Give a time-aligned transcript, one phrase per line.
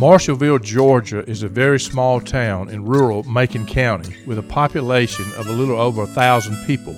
[0.00, 5.46] Marshallville, Georgia is a very small town in rural Macon County with a population of
[5.46, 6.96] a little over a thousand people.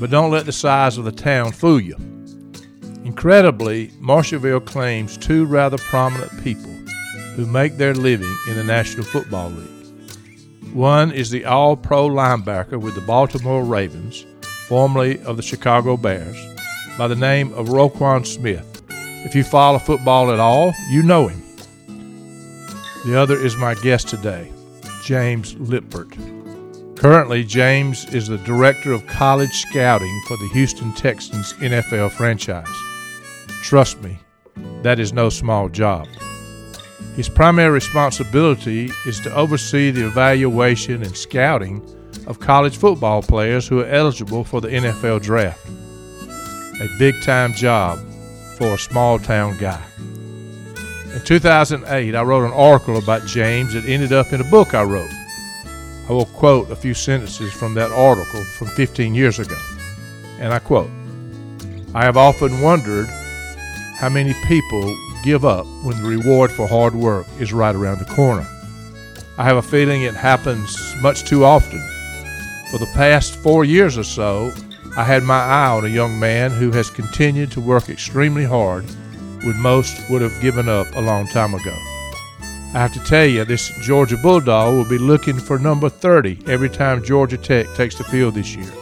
[0.00, 1.94] But don't let the size of the town fool you.
[3.04, 6.72] Incredibly, Marshallville claims two rather prominent people
[7.36, 10.74] who make their living in the National Football League.
[10.74, 14.26] One is the all pro linebacker with the Baltimore Ravens,
[14.66, 16.36] formerly of the Chicago Bears,
[16.98, 18.82] by the name of Roquan Smith.
[18.88, 21.51] If you follow football at all, you know him.
[23.04, 24.52] The other is my guest today,
[25.02, 26.16] James Liipfert.
[26.96, 32.68] Currently, James is the Director of College Scouting for the Houston Texans NFL franchise.
[33.64, 34.20] Trust me,
[34.82, 36.06] that is no small job.
[37.16, 41.82] His primary responsibility is to oversee the evaluation and scouting
[42.28, 45.66] of college football players who are eligible for the NFL draft.
[46.80, 47.98] A big time job
[48.56, 49.82] for a small town guy.
[51.14, 54.82] In 2008, I wrote an article about James that ended up in a book I
[54.82, 55.12] wrote.
[56.08, 59.58] I will quote a few sentences from that article from 15 years ago.
[60.38, 60.88] And I quote
[61.94, 63.08] I have often wondered
[63.98, 68.14] how many people give up when the reward for hard work is right around the
[68.14, 68.46] corner.
[69.36, 71.78] I have a feeling it happens much too often.
[72.70, 74.50] For the past four years or so,
[74.96, 78.86] I had my eye on a young man who has continued to work extremely hard
[79.44, 81.76] when most would have given up a long time ago.
[82.74, 86.70] I have to tell you, this Georgia Bulldog will be looking for number 30 every
[86.70, 88.72] time Georgia Tech takes the field this year.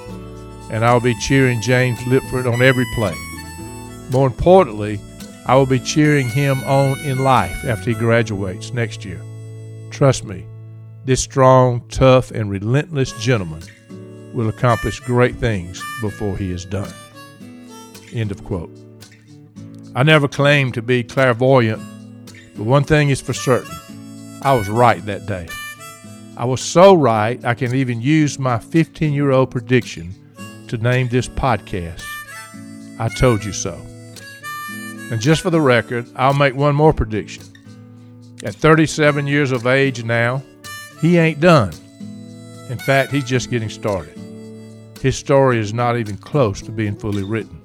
[0.70, 3.16] And I will be cheering James Liipfert on every play.
[4.10, 5.00] More importantly,
[5.46, 9.20] I will be cheering him on in life after he graduates next year.
[9.90, 10.46] Trust me,
[11.04, 13.62] this strong, tough, and relentless gentleman
[14.32, 16.92] will accomplish great things before he is done.
[18.12, 18.70] End of quote.
[19.94, 21.82] I never claimed to be clairvoyant,
[22.56, 23.76] but one thing is for certain
[24.42, 25.48] I was right that day.
[26.36, 30.14] I was so right, I can even use my 15 year old prediction
[30.68, 32.04] to name this podcast.
[33.00, 33.74] I told you so.
[35.10, 37.42] And just for the record, I'll make one more prediction.
[38.44, 40.42] At 37 years of age now,
[41.00, 41.72] he ain't done.
[42.68, 44.16] In fact, he's just getting started.
[45.00, 47.59] His story is not even close to being fully written.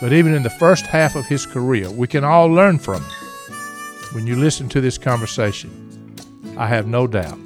[0.00, 3.12] But even in the first half of his career, we can all learn from it.
[4.14, 6.14] When you listen to this conversation,
[6.56, 7.38] I have no doubt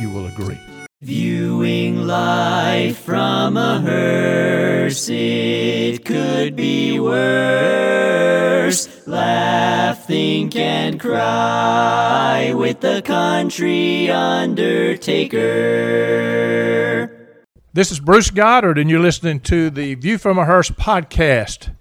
[0.00, 0.58] you will agree.
[1.02, 8.88] Viewing life from a hearse, it could be worse.
[9.06, 15.36] Laugh, think, and cry with the country undertaker.
[17.72, 21.75] This is Bruce Goddard, and you're listening to the View from a Hearse podcast.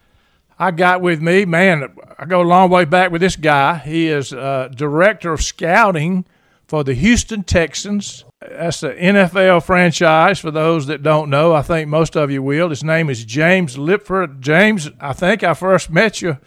[0.57, 3.77] I got with me, man, I go a long way back with this guy.
[3.79, 6.25] He is uh, director of scouting
[6.65, 8.23] for the Houston Texans.
[8.39, 11.53] That's the NFL franchise for those that don't know.
[11.53, 12.69] I think most of you will.
[12.69, 14.39] His name is James Liipfert.
[14.39, 16.37] James, I think I first met you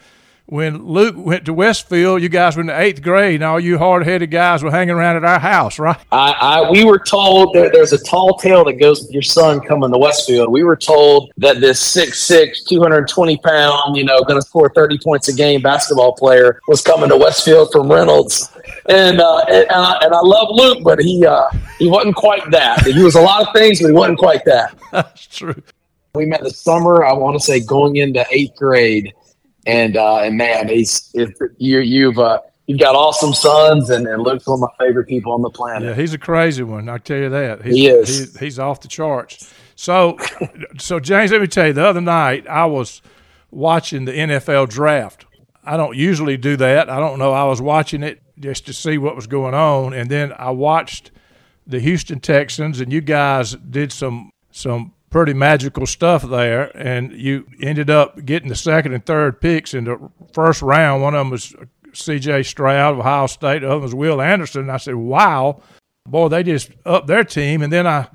[0.50, 3.76] when Luke went to Westfield, you guys were in the eighth grade, and all you
[3.76, 5.98] hard-headed guys were hanging around at our house, right?
[6.10, 9.60] I, I we were told that there's a tall tale that goes with your son
[9.60, 10.50] coming to Westfield.
[10.50, 15.28] We were told that this 6'6", 220 pound, you know, going to score 30 points
[15.28, 18.50] a game basketball player was coming to Westfield from Reynolds.
[18.88, 21.46] And uh, and, and, I, and I love Luke, but he uh,
[21.78, 22.86] he wasn't quite that.
[22.86, 24.74] He was a lot of things, but he wasn't quite that.
[24.92, 25.62] That's true.
[26.14, 27.04] We met the summer.
[27.04, 29.12] I want to say going into eighth grade
[29.68, 34.46] and uh, and man, he's you you've uh, you've got awesome sons, and, and Luke's
[34.46, 35.90] one of my favorite people on the planet.
[35.90, 36.88] Yeah, he's a crazy one.
[36.88, 37.62] I tell you that.
[37.62, 38.32] He's, he is.
[38.38, 39.52] He, he's off the charts.
[39.76, 40.16] So,
[40.78, 43.02] so James, let me tell you, the other night I was
[43.50, 45.26] watching the NFL draft.
[45.62, 46.88] I don't usually do that.
[46.88, 47.32] I don't know.
[47.32, 51.10] I was watching it just to see what was going on, and then I watched
[51.66, 57.46] the Houston Texans, and you guys did some some pretty magical stuff there, and you
[57.62, 61.02] ended up getting the second and third picks in the first round.
[61.02, 61.54] One of them was
[61.94, 62.42] C.J.
[62.42, 63.60] Stroud of Ohio State.
[63.60, 64.62] The other was Will Anderson.
[64.62, 65.62] And I said, "Wow,
[66.06, 68.08] boy, they just upped their team." And then I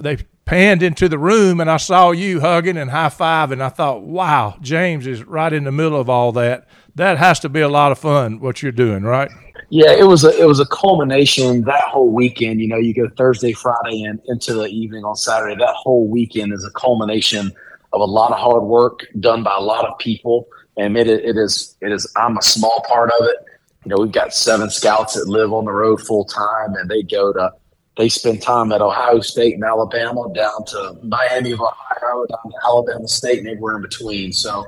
[0.00, 3.68] they panned into the room, and I saw you hugging and high five, and I
[3.68, 6.66] thought, "Wow, James is right in the middle of all that.
[6.94, 8.40] That has to be a lot of fun.
[8.40, 9.30] What you're doing, right?"
[9.70, 12.60] Yeah, it was a it was a culmination that whole weekend.
[12.60, 15.56] You know, you go Thursday, Friday, and into the evening on Saturday.
[15.56, 17.52] That whole weekend is a culmination
[17.92, 20.48] of a lot of hard work done by a lot of people.
[20.78, 23.36] And it, it is it is I'm a small part of it.
[23.84, 27.02] You know, we've got seven scouts that live on the road full time, and they
[27.02, 27.52] go to
[27.98, 32.58] they spend time at Ohio State and Alabama, down to Miami of Ohio, down to
[32.64, 34.32] Alabama State, and everywhere in between.
[34.32, 34.64] So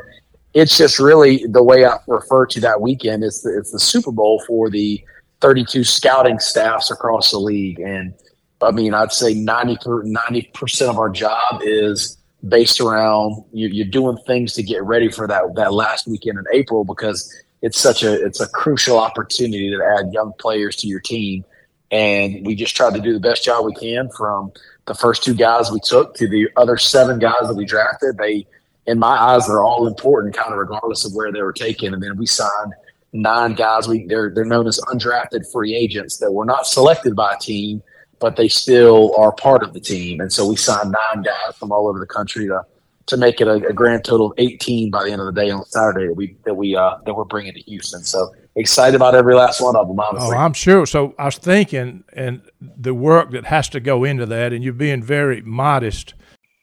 [0.54, 3.24] it's just really the way I refer to that weekend.
[3.24, 5.02] It's the, it's the Super Bowl for the
[5.40, 7.80] 32 scouting staffs across the league.
[7.80, 8.14] And
[8.60, 12.18] I mean, I'd say 90 percent of our job is
[12.48, 16.44] based around you, are doing things to get ready for that that last weekend in
[16.52, 21.00] April because it's such a it's a crucial opportunity to add young players to your
[21.00, 21.44] team.
[21.90, 24.52] And we just tried to do the best job we can from
[24.86, 28.16] the first two guys we took to the other seven guys that we drafted.
[28.16, 28.46] They,
[28.90, 31.94] in my eyes, they're all important, kind of regardless of where they were taken.
[31.94, 32.74] And then we signed
[33.12, 33.88] nine guys.
[33.88, 37.82] We they're they're known as undrafted free agents that were not selected by a team,
[38.18, 40.20] but they still are part of the team.
[40.20, 42.62] And so we signed nine guys from all over the country to
[43.06, 45.50] to make it a, a grand total of 18 by the end of the day
[45.50, 48.02] on Saturday that we that we uh, that we're bringing to Houston.
[48.02, 49.98] So excited about every last one of them.
[49.98, 50.36] Honestly.
[50.36, 50.86] Oh, I'm sure.
[50.86, 54.72] So I was thinking, and the work that has to go into that, and you're
[54.72, 56.14] being very modest.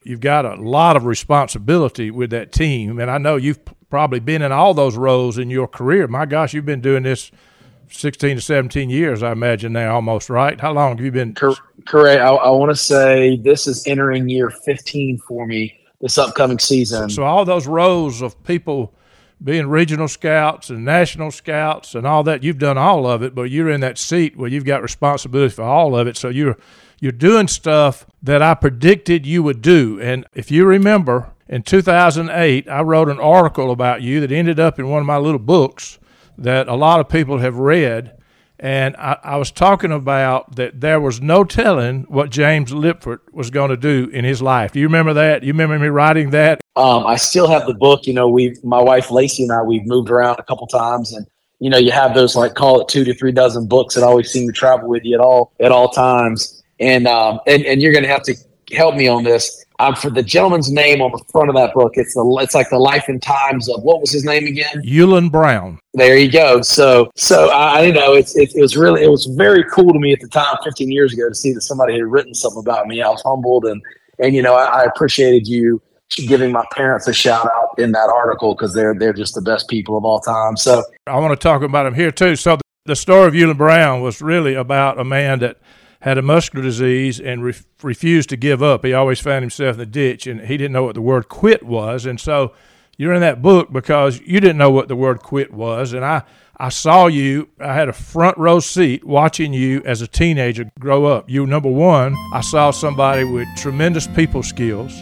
[0.07, 3.59] You've got a lot of responsibility with that team, and I know you've
[3.89, 6.07] probably been in all those roles in your career.
[6.07, 7.29] My gosh, you've been doing this
[7.89, 10.59] 16 to 17 years, I imagine now, almost right.
[10.59, 11.33] How long have you been?
[11.33, 12.21] Correct.
[12.21, 17.09] I, I want to say this is entering year 15 for me this upcoming season.
[17.09, 18.93] So all those roles of people
[19.43, 23.43] being regional scouts and national scouts and all that, you've done all of it, but
[23.43, 26.17] you're in that seat where you've got responsibility for all of it.
[26.17, 26.57] So you're
[26.99, 29.99] you're doing stuff that I predicted you would do.
[30.01, 34.79] And if you remember, in 2008, I wrote an article about you that ended up
[34.79, 35.99] in one of my little books
[36.37, 38.17] that a lot of people have read
[38.59, 43.51] and I, I, was talking about that there was no telling what James Liipfert was
[43.51, 44.71] going to do in his life.
[44.71, 45.43] Do you remember that?
[45.43, 46.59] You remember me writing that?
[46.75, 48.07] Um, I still have the book.
[48.07, 51.27] You know, we my wife Lacey and I we've moved around a couple times, and
[51.59, 54.31] you know, you have those like call it two to three dozen books that always
[54.31, 56.56] seem to travel with you at all at all times.
[56.79, 58.35] And um, and and you're going to have to
[58.71, 61.93] help me on this um, for the gentleman's name on the front of that book.
[61.95, 64.81] It's the it's like the life and times of what was his name again?
[64.83, 65.79] Eulon Brown.
[65.93, 66.61] There you go.
[66.61, 69.99] So so I you know it's it, it, was really it was very cool to
[69.99, 72.87] me at the time, 15 years ago, to see that somebody had written something about
[72.87, 73.01] me.
[73.01, 73.81] I was humbled and
[74.19, 75.81] and you know I, I appreciated you
[76.15, 79.67] giving my parents a shout out in that article because they're they're just the best
[79.67, 80.57] people of all time.
[80.57, 82.35] So I want to talk about them here too.
[82.35, 85.57] So the story of Eulon Brown was really about a man that
[86.07, 88.85] had a muscular disease and re- refused to give up.
[88.85, 91.63] He always found himself in the ditch, and he didn't know what the word quit
[91.63, 92.05] was.
[92.05, 92.53] And so
[92.97, 95.93] you're in that book because you didn't know what the word quit was.
[95.93, 96.23] And I,
[96.57, 101.05] I saw you, I had a front row seat watching you as a teenager grow
[101.05, 101.29] up.
[101.29, 104.93] You, number one, I saw somebody with tremendous people skills.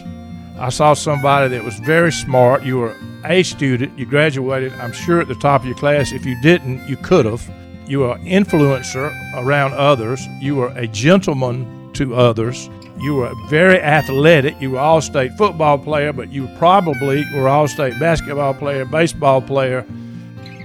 [0.58, 2.64] I saw somebody that was very smart.
[2.64, 3.98] You were a student.
[3.98, 6.12] You graduated, I'm sure, at the top of your class.
[6.12, 7.48] If you didn't, you could have.
[7.86, 10.26] You are influencer around others.
[10.40, 12.68] You are a gentleman to others.
[12.98, 14.60] You were very athletic.
[14.60, 19.40] You were all state football player, but you probably were all state basketball player, baseball
[19.40, 19.86] player.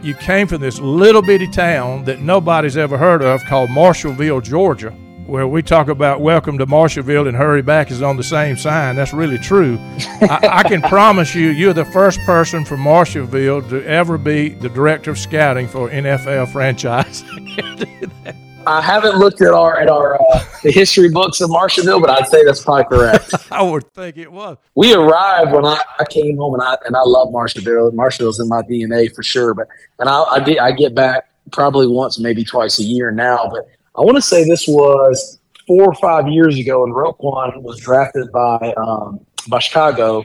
[0.02, 4.96] You came from this little bitty town that nobody's ever heard of called Marshallville, Georgia
[5.26, 8.96] where we talk about welcome to Marshallville and hurry back is on the same sign.
[8.96, 9.78] That's really true.
[10.22, 14.70] I, I, can promise you, you're the first person from Marshallville to ever be the
[14.70, 17.24] director of scouting for NFL franchise.
[18.68, 22.28] I haven't looked at our at our uh, the history books of Marshallville, but I'd
[22.28, 23.34] say that's probably correct.
[23.52, 24.58] I would think it was.
[24.76, 27.94] We arrived when I, I came home, and I and I love Marshallville.
[27.94, 29.54] Marshallville's in my DNA for sure.
[29.54, 29.68] But
[30.00, 33.50] and I I, get, I get back probably once, maybe twice a year now.
[33.52, 37.80] But I want to say this was four or five years ago, and Roquan was
[37.80, 40.24] drafted by um, by Chicago.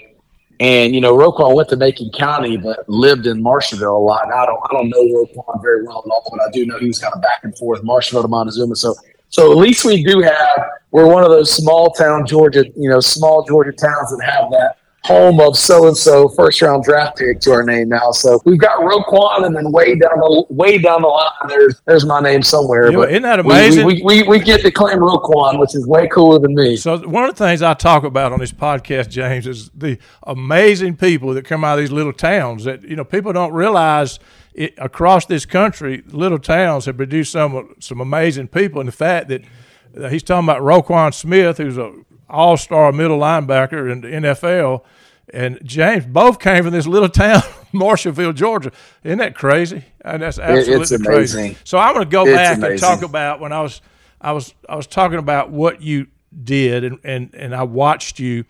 [0.58, 4.24] And you know, Roquan went to Macon County, but lived in Marshallville a lot.
[4.24, 6.78] And I don't, I don't know Roquan very well at all, but I do know
[6.78, 8.76] he was kind of back and forth Marshallville to Montezuma.
[8.76, 8.94] So,
[9.28, 10.70] so at least we do have.
[10.92, 14.76] We're one of those small town Georgia, you know, small Georgia towns that have that
[15.06, 18.10] home of so and so first round draft pick to our name now.
[18.10, 22.04] So we've got Roquan, and then way down the way down the line, there's there's
[22.04, 22.90] my name somewhere.
[22.90, 23.86] You know, isn't that amazing?
[23.86, 26.76] We, we, we, we, get to claim Roquan, which is way cooler than me.
[26.76, 30.96] So one of the things I talk about on this podcast, James, is the amazing
[30.96, 32.64] people that come out of these little towns.
[32.64, 34.18] That you know people don't realize.
[34.54, 39.28] It, across this country, little towns have produced some some amazing people, and the fact
[39.28, 39.42] that
[40.10, 41.92] he's talking about Roquan Smith, who's a
[42.28, 44.82] all-star middle linebacker in the NFL,
[45.32, 47.40] and James both came from this little town,
[47.74, 48.72] Marshallville, Georgia.
[49.02, 49.84] Isn't that crazy?
[50.02, 51.56] And that's absolutely crazy.
[51.64, 52.72] So I'm going to go it's back amazing.
[52.72, 53.80] and talk about when I was,
[54.20, 56.06] I was, I was talking about what you
[56.44, 58.44] did, and and and I watched you.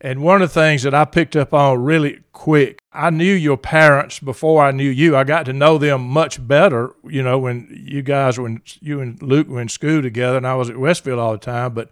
[0.00, 3.56] And one of the things that I picked up on really quick, I knew your
[3.56, 5.16] parents before I knew you.
[5.16, 9.20] I got to know them much better, you know, when you guys, when you and
[9.20, 11.74] Luke were in school together, and I was at Westfield all the time.
[11.74, 11.90] But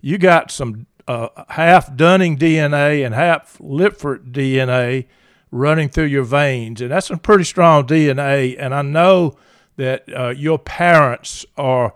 [0.00, 5.06] you got some uh, half Dunning DNA and half Liipfert DNA,
[5.50, 8.54] running through your veins, and that's some pretty strong DNA.
[8.58, 9.36] And I know
[9.76, 11.94] that uh, your parents are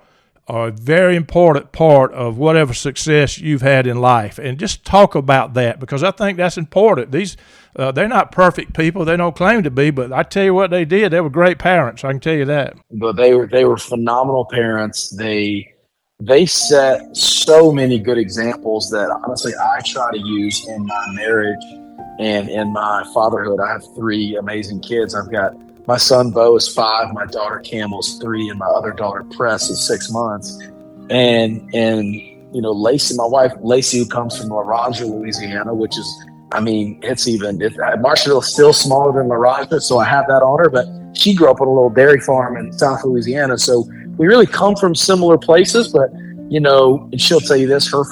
[0.48, 4.40] are a very important part of whatever success you've had in life.
[4.40, 7.12] And just talk about that because I think that's important.
[7.12, 7.36] These
[7.76, 10.70] uh, they're not perfect people; they don't claim to be, but I tell you what
[10.70, 11.12] they did.
[11.12, 12.02] They were great parents.
[12.02, 12.76] I can tell you that.
[12.90, 15.10] But they were they were phenomenal parents.
[15.10, 15.74] They
[16.26, 21.64] they set so many good examples that honestly I try to use in my marriage
[22.20, 23.58] and in my fatherhood.
[23.58, 25.14] I have three amazing kids.
[25.14, 25.54] I've got
[25.88, 29.84] my son Bo is five, my daughter Camel's three, and my other daughter Press is
[29.84, 30.62] six months.
[31.10, 32.14] And and
[32.54, 37.00] you know Lacey, my wife Lacey, who comes from La Louisiana, which is I mean
[37.02, 40.60] it's even it, uh, Marshallville is still smaller than La so I have that on
[40.60, 40.70] her.
[40.70, 43.84] But she grew up on a little dairy farm in South Louisiana, so
[44.18, 45.88] we really come from similar places.
[45.88, 46.10] But
[46.48, 48.04] you know, and she'll tell you this: her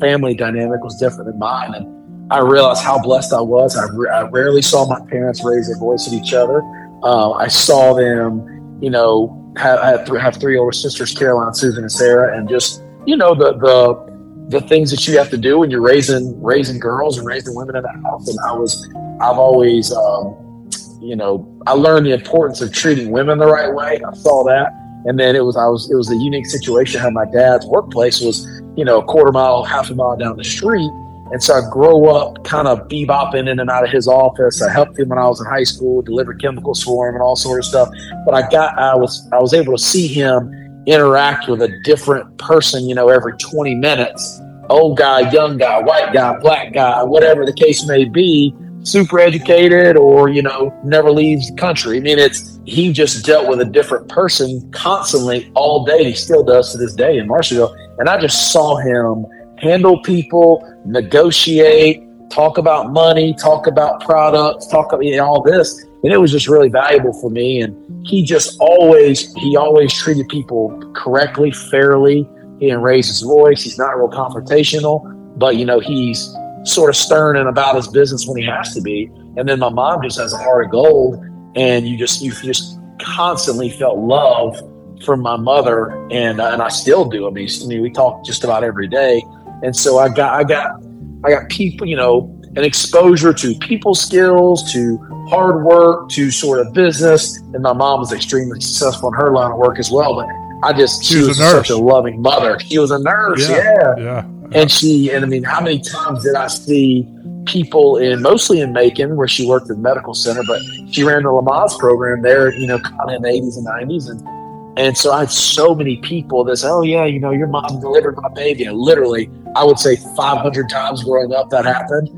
[0.00, 3.76] family dynamic was different than mine, and I realized how blessed I was.
[3.76, 6.62] I, I rarely saw my parents raise their voice at each other.
[7.02, 11.84] Uh, I saw them, you know, have, have, three, have three older sisters, Caroline, Susan,
[11.84, 14.14] and Sarah, and just you know the the
[14.48, 17.76] the things that you have to do when you're raising raising girls and raising women
[17.76, 18.28] in the house.
[18.28, 18.88] And I was,
[19.20, 20.68] I've always, um,
[21.00, 24.00] you know, I learned the importance of treating women the right way.
[24.06, 24.72] I saw that,
[25.04, 27.00] and then it was I was it was a unique situation.
[27.00, 28.46] How my dad's workplace was,
[28.76, 30.90] you know, a quarter mile, half a mile down the street,
[31.32, 34.62] and so I grow up kind of bebopping in and out of his office.
[34.62, 37.36] I helped him when I was in high school, deliver chemicals for him and all
[37.36, 37.88] sort of stuff.
[38.24, 40.50] But I got I was I was able to see him
[40.86, 44.40] interact with a different person, you know, every 20 minutes.
[44.70, 49.96] Old guy, young guy, white guy, black guy, whatever the case may be, super educated
[49.96, 51.96] or, you know, never leaves the country.
[51.96, 56.04] I mean, it's he just dealt with a different person constantly all day.
[56.04, 57.74] He still does to this day in Marshallville.
[57.98, 59.26] And I just saw him
[59.58, 65.82] handle people, negotiate, talk about money, talk about products, talk about you know, all this.
[66.02, 67.62] And it was just really valuable for me.
[67.62, 72.28] And he just always, he always treated people correctly, fairly.
[72.60, 73.62] He didn't raise his voice.
[73.62, 76.34] He's not real confrontational, but you know, he's
[76.64, 79.10] sort of stern and about his business when he has to be.
[79.36, 81.24] And then my mom just has a heart of gold.
[81.56, 84.60] And you just, you just constantly felt love
[85.04, 85.90] from my mother.
[86.10, 87.28] And, uh, and I still do.
[87.28, 89.22] I mean, I mean, we talk just about every day
[89.64, 90.82] and so I got I got
[91.24, 94.98] I got people, you know, an exposure to people skills, to
[95.30, 97.38] hard work, to sort of business.
[97.54, 100.14] And my mom was extremely successful in her line of work as well.
[100.14, 100.28] But
[100.68, 102.58] I just she, she was, was such a loving mother.
[102.60, 103.94] She was a nurse, yeah, yeah.
[103.96, 104.26] yeah.
[104.52, 107.08] And she and I mean, how many times did I see
[107.46, 111.22] people in mostly in Macon where she worked at the medical center, but she ran
[111.22, 114.10] the Lamaze program there, you know, kind of in the 80s and 90s.
[114.10, 114.28] And
[114.76, 117.80] and so I had so many people that said, "Oh yeah, you know, your mom
[117.80, 122.08] delivered my baby." And literally, I would say 500 times growing up that happened,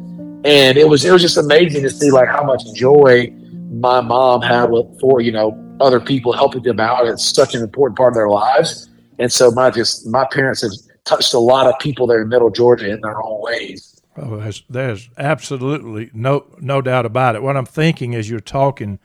[0.47, 3.31] and it was it was just amazing to see like how much joy
[3.73, 7.07] my mom had with for you know other people helping them out.
[7.07, 10.73] It's such an important part of their lives, and so my just my parents have
[11.07, 14.01] touched a lot of people there in Middle Georgia in their own ways.
[14.19, 17.43] Oh, there's, there's absolutely no no doubt about it.
[17.43, 18.99] What I'm thinking as you're talking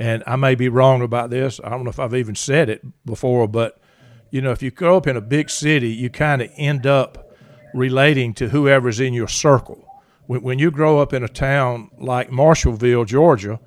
[0.00, 1.60] and I may be wrong about this.
[1.62, 3.78] I don't know if I've even said it before, but
[4.30, 7.32] you know, if you grow up in a big city, you kind of end up
[7.74, 9.84] relating to whoever's in your circle.
[10.26, 13.60] When, when you grow up in a town like Marshallville, Georgia,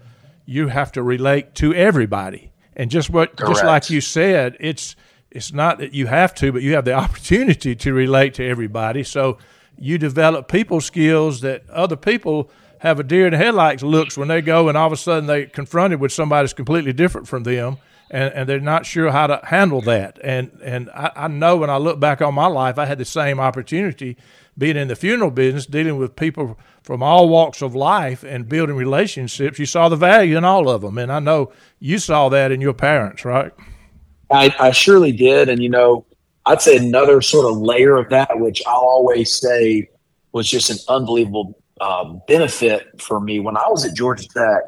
[0.46, 2.52] you have to relate to everybody.
[2.76, 3.54] And just what, Correct.
[3.54, 4.96] just like you said, it's
[5.34, 9.04] it's not that you have to, but you have the opportunity to relate to everybody.
[9.04, 9.38] So
[9.78, 12.50] you develop people skills that other people
[12.80, 15.26] have a deer in the headlights looks when they go and all of a sudden
[15.26, 17.78] they confronted with somebody that's completely different from them
[18.12, 20.20] and, and they're not sure how to handle that.
[20.24, 23.06] And and I, I know when I look back on my life, I had the
[23.06, 24.18] same opportunity
[24.58, 28.76] being in the funeral business, dealing with people from all walks of life and building
[28.76, 29.58] relationships.
[29.58, 30.98] You saw the value in all of them.
[30.98, 33.52] And I know you saw that in your parents, right?
[34.34, 35.48] I, I surely did.
[35.48, 36.06] And, you know,
[36.46, 39.90] I'd say another sort of layer of that, which I'll always say
[40.32, 44.64] was just an unbelievable um, benefit for me when I was at Georgia Tech.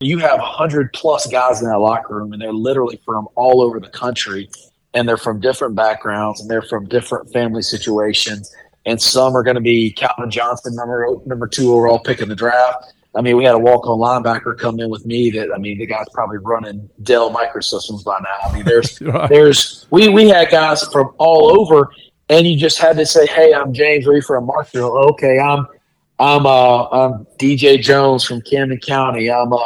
[0.00, 3.80] You have 100 plus guys in that locker room, and they're literally from all over
[3.80, 4.48] the country,
[4.94, 8.54] and they're from different backgrounds, and they're from different family situations.
[8.86, 12.36] And some are going to be Calvin Johnson, number number two overall pick in the
[12.36, 12.94] draft.
[13.18, 15.78] I mean, we had a walk on linebacker come in with me that I mean,
[15.78, 18.48] the guy's probably running Dell Microsystems by now.
[18.48, 19.28] I mean, there's right.
[19.28, 21.90] there's we we had guys from all over,
[22.28, 24.96] and you just had to say, "Hey, I'm James Reefer from Marshall.
[25.10, 25.66] Okay, I'm
[26.20, 29.28] I'm uh I'm DJ Jones from Camden County.
[29.32, 29.58] I'm uh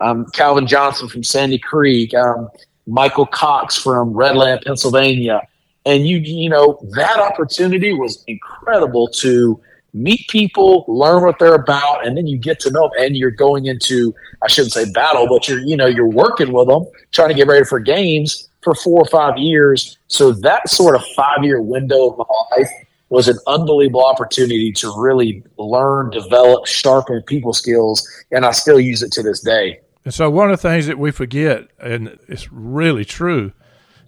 [0.00, 2.14] I'm Calvin Johnson from Sandy Creek.
[2.14, 2.48] I'm
[2.86, 5.40] Michael Cox from Redland, Pennsylvania.
[5.86, 9.58] And you you know that opportunity was incredible to
[9.92, 13.04] meet people, learn what they're about, and then you get to know them.
[13.04, 16.68] And you're going into, I shouldn't say battle, but you're, you know, you're working with
[16.68, 19.98] them, trying to get ready for games for four or five years.
[20.08, 22.24] So that sort of five year window of my
[22.56, 22.70] life
[23.10, 29.02] was an unbelievable opportunity to really learn, develop, sharpen people skills, and I still use
[29.02, 29.80] it to this day.
[30.04, 33.52] And so, one of the things that we forget, and it's really true,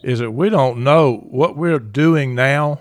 [0.03, 2.81] is that we don't know what we're doing now,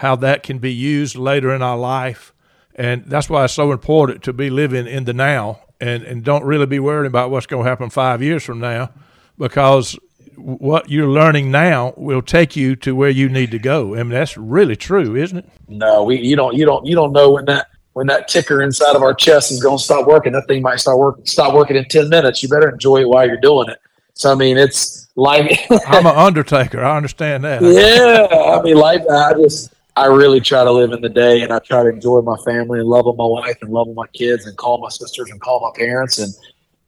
[0.00, 2.32] how that can be used later in our life.
[2.74, 6.42] And that's why it's so important to be living in the now and, and don't
[6.42, 8.88] really be worried about what's going to happen five years from now
[9.36, 9.98] because
[10.36, 13.94] what you're learning now will take you to where you need to go.
[13.94, 15.50] I mean, that's really true, isn't it?
[15.68, 18.96] No, we you don't you don't you don't know when that when that ticker inside
[18.96, 20.32] of our chest is going to stop working.
[20.32, 22.42] That thing might start work stop working in ten minutes.
[22.42, 23.78] You better enjoy it while you're doing it.
[24.14, 26.82] So I mean, it's like I'm an undertaker.
[26.82, 27.60] I understand that.
[27.62, 28.26] Yeah,
[28.56, 29.02] I mean, life.
[29.10, 32.20] I just I really try to live in the day, and I try to enjoy
[32.22, 35.40] my family and love my wife and love my kids and call my sisters and
[35.40, 36.32] call my parents and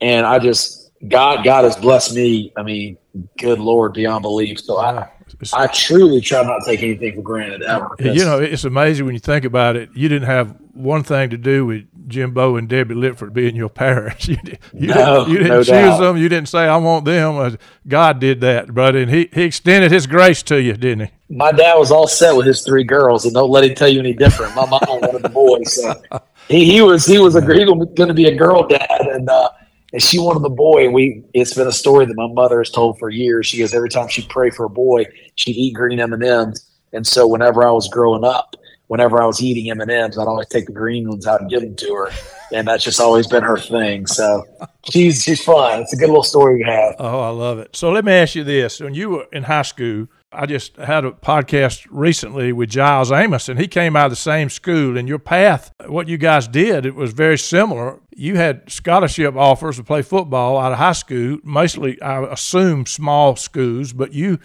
[0.00, 2.52] and I just God God has blessed me.
[2.56, 2.99] I mean,
[3.38, 4.61] good Lord, beyond belief.
[4.61, 5.09] So I
[5.53, 7.89] I truly try not to take anything for granted ever.
[7.99, 9.91] You know, it's amazing when you think about it.
[9.95, 14.29] You didn't have one thing to do with Jimbo and Debbie Liipfert being your parents.
[14.33, 14.39] You,
[14.73, 16.01] you no, didn't, you didn't no choose doubt.
[16.01, 16.17] them.
[16.17, 17.59] You didn't say, I want them.
[17.87, 18.99] God did that, brother.
[19.01, 21.13] And he, he extended his grace to you, didn't he?
[21.37, 24.01] My dad was all set with his three girls, and don't let him tell you
[24.01, 24.55] any different.
[24.55, 25.75] My mom wanted the boys.
[25.75, 26.01] So
[26.49, 29.29] he, he was he was a, he was going to be a girl dad, and
[29.29, 29.51] uh,
[29.93, 30.85] and she wanted the boy.
[30.85, 33.47] And we it's been a story that my mother has told for years.
[33.47, 35.07] She goes every time she'd pray for a boy,
[35.37, 36.69] she'd eat green M and M's.
[36.93, 38.55] And so whenever I was growing up,
[38.93, 41.49] whenever I was eating M and M's, I'd always take the green ones out and
[41.49, 42.11] give them to her,
[42.53, 44.07] and that's just always been her thing.
[44.07, 44.45] So
[44.91, 45.81] she's she's fun.
[45.81, 46.97] It's a good little story to have.
[46.99, 47.75] Oh, I love it.
[47.75, 51.05] So let me ask you this: When you were in high school, I just had
[51.05, 54.97] a podcast recently with Giles Amos, and he came out of the same school.
[54.97, 58.01] And your path, what you guys did, it was very similar.
[58.15, 63.37] You had scholarship offers to play football out of high school, mostly, I assume, small
[63.37, 64.39] schools, but you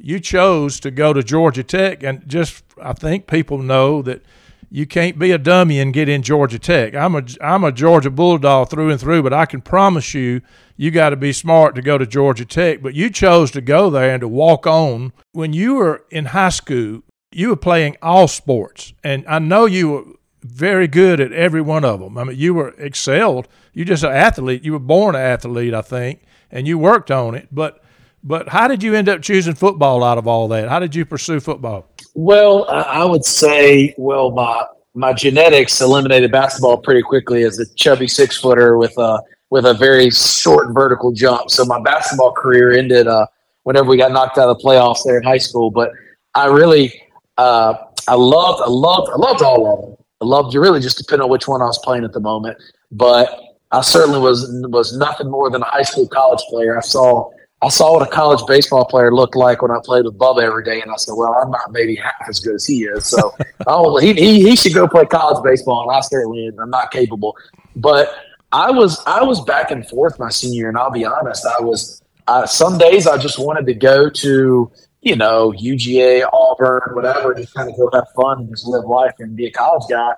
[0.00, 4.22] you chose to go to Georgia Tech, and just I think people know that
[4.70, 6.94] you can't be a dummy and get in Georgia Tech.
[6.94, 10.42] I'm a I'm a Georgia Bulldog through and through, but I can promise you,
[10.76, 12.82] you got to be smart to go to Georgia Tech.
[12.82, 15.12] But you chose to go there and to walk on.
[15.32, 17.02] When you were in high school,
[17.32, 20.04] you were playing all sports, and I know you were
[20.42, 22.16] very good at every one of them.
[22.16, 23.48] I mean, you were excelled.
[23.72, 24.64] You're just an athlete.
[24.64, 27.48] You were born an athlete, I think, and you worked on it.
[27.50, 27.82] But
[28.22, 30.68] but how did you end up choosing football out of all that?
[30.68, 31.88] How did you pursue football?
[32.20, 38.08] Well, I would say, well, my my genetics eliminated basketball pretty quickly as a chubby
[38.08, 41.48] six footer with a with a very short vertical jump.
[41.48, 43.26] So my basketball career ended uh,
[43.62, 45.70] whenever we got knocked out of the playoffs there in high school.
[45.70, 45.92] But
[46.34, 46.92] I really,
[47.36, 47.74] uh,
[48.08, 49.96] I loved, I loved, I loved all of them.
[50.20, 52.58] I loved you really just depending on which one I was playing at the moment.
[52.90, 53.28] But
[53.70, 56.76] I certainly was was nothing more than a high school college player.
[56.76, 60.16] I saw I saw what a college baseball player looked like when I played with
[60.16, 62.84] Bubba every day, and I said, "Well, I'm not maybe half as good as he
[62.84, 63.34] is." So,
[63.66, 67.36] oh, he, he he should go play college baseball, and I certainly am not capable.
[67.74, 68.14] But
[68.52, 71.62] I was I was back and forth my senior year, and I'll be honest, I
[71.62, 74.70] was uh, some days I just wanted to go to
[75.02, 79.14] you know UGA, Auburn, whatever, just kind of go have fun and just live life
[79.18, 80.12] and be a college guy.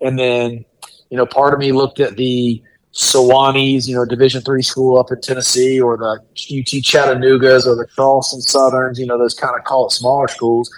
[0.00, 0.64] And then
[1.10, 2.62] you know, part of me looked at the
[2.98, 7.86] Sewanees, you know, Division three school up in Tennessee, or the UT Chattanoogas, or the
[7.94, 10.68] Charleston Southerns, you know, those kind of call it smaller schools.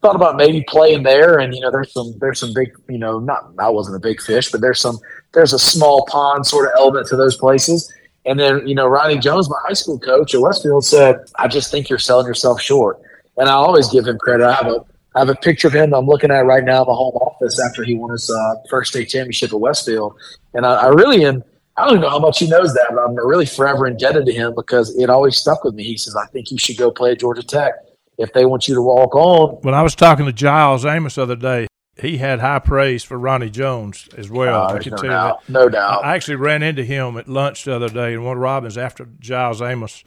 [0.00, 3.18] Thought about maybe playing there, and you know, there's some there's some big, you know,
[3.18, 4.98] not I wasn't a big fish, but there's some
[5.32, 7.92] there's a small pond sort of element to those places.
[8.24, 11.70] And then you know, Ronnie Jones, my high school coach at Westfield, said, "I just
[11.70, 12.98] think you're selling yourself short."
[13.36, 14.46] And I always give him credit.
[14.46, 14.82] I have a
[15.14, 17.60] I have a picture of him I'm looking at right now in the home office
[17.62, 20.14] after he won his uh, first state championship at Westfield.
[20.54, 21.44] And I, I really am.
[21.76, 24.32] I don't even know how much he knows that, but I'm really forever indebted to
[24.32, 25.82] him because it always stuck with me.
[25.84, 27.74] He says, "I think you should go play at Georgia Tech
[28.18, 31.22] if they want you to walk on." When I was talking to Giles Amos the
[31.22, 31.66] other day,
[32.00, 34.62] he had high praise for Ronnie Jones as well.
[34.62, 35.46] Uh, I can no tell you doubt.
[35.46, 35.52] that.
[35.52, 36.04] No doubt.
[36.04, 39.60] I actually ran into him at lunch the other day in Warner Robins after Giles
[39.60, 40.02] Amos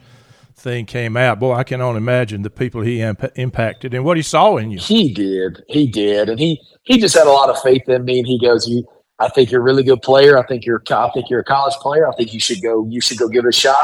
[0.56, 1.40] thing came out.
[1.40, 4.70] Boy, I can only imagine the people he imp- impacted and what he saw in
[4.70, 4.78] you.
[4.78, 5.62] He did.
[5.68, 8.18] He did, and he he just had a lot of faith in me.
[8.18, 8.86] And he goes, "You,
[9.20, 10.38] I think you're a really good player.
[10.38, 12.08] I think you're, I think you're a college player.
[12.08, 12.86] I think you should go.
[12.88, 13.76] You should go give it a shot."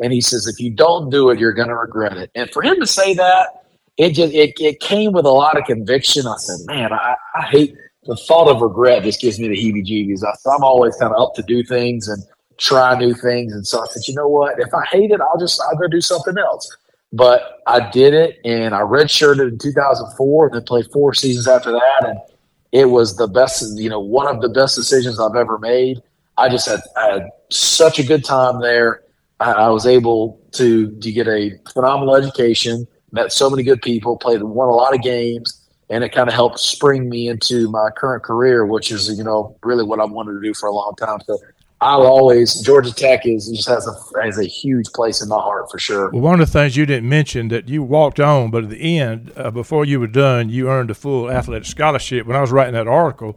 [0.00, 2.62] And he says, "If you don't do it, you're going to regret it." And for
[2.62, 3.64] him to say that,
[3.96, 6.26] it just it, it came with a lot of conviction.
[6.26, 7.74] I said, "Man, I, I hate
[8.04, 9.02] the thought of regret.
[9.02, 12.22] Just gives me the heebie-jeebies." I, I'm always kind of up to do things and
[12.58, 13.54] try new things.
[13.54, 14.60] And so I said, "You know what?
[14.60, 16.70] If I hate it, I'll just I'll go do something else."
[17.14, 21.70] But I did it, and I redshirted in 2004, and then played four seasons after
[21.70, 22.04] that.
[22.08, 22.18] And
[22.72, 26.02] it was the best, you know, one of the best decisions I've ever made.
[26.38, 29.02] I just had, I had such a good time there.
[29.40, 34.16] I, I was able to, to get a phenomenal education, met so many good people,
[34.16, 37.90] played, won a lot of games, and it kind of helped spring me into my
[37.94, 40.94] current career, which is, you know, really what I wanted to do for a long
[40.96, 41.18] time.
[41.26, 41.38] So
[41.82, 45.68] I'll always Georgia Tech is just has a has a huge place in my heart
[45.68, 46.10] for sure.
[46.10, 48.98] Well, one of the things you didn't mention that you walked on, but at the
[49.00, 52.24] end, uh, before you were done, you earned a full athletic scholarship.
[52.24, 53.36] When I was writing that article,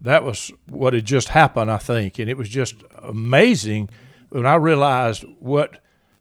[0.00, 3.90] that was what had just happened, I think, and it was just amazing
[4.30, 5.78] when I realized what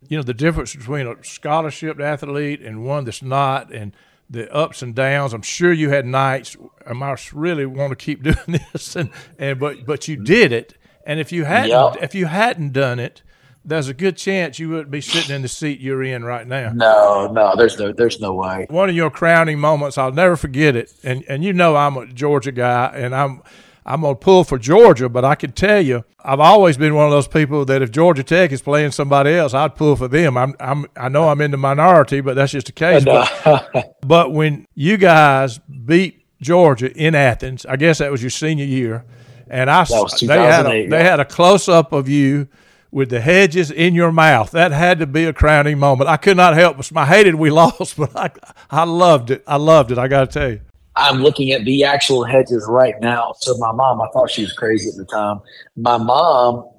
[0.08, 3.96] you know the difference between a scholarship athlete and one that's not, and
[4.30, 5.34] the ups and downs.
[5.34, 6.56] I'm sure you had nights.
[6.86, 9.10] Am I really want to keep doing this, and,
[9.40, 11.98] and but but you did it and if you hadn't, yep.
[12.02, 13.22] if you hadn't done it,
[13.66, 16.72] there's a good chance you wouldn't be sitting in the seat you're in right now.
[16.74, 18.68] No, no, there's no, there's no way.
[18.70, 20.94] One of your crowning moments, I'll never forget it.
[21.04, 23.42] And and you know I'm a Georgia guy, and I'm
[23.86, 27.12] I'm gonna pull for Georgia, but I can tell you, I've always been one of
[27.12, 30.38] those people that if Georgia Tech is playing somebody else, I'd pull for them.
[30.38, 33.06] I'm I'm I know I'm in the minority, but that's just the case.
[33.06, 38.66] But, but when you guys beat Georgia in Athens, I guess that was your senior
[38.66, 39.06] year
[39.50, 39.86] and I
[40.22, 42.48] they had a, they had a close up of you
[42.92, 44.52] with the hedges in your mouth.
[44.52, 46.10] That had to be a crowning moment.
[46.10, 48.32] I could not help but I hated we lost, but I
[48.70, 49.44] I loved it.
[49.48, 49.98] I loved it.
[49.98, 50.62] I got to tell you.
[50.96, 53.34] I'm looking at the actual hedges right now.
[53.40, 55.42] So my mom, I thought she was crazy at the time.
[55.76, 56.70] My mom,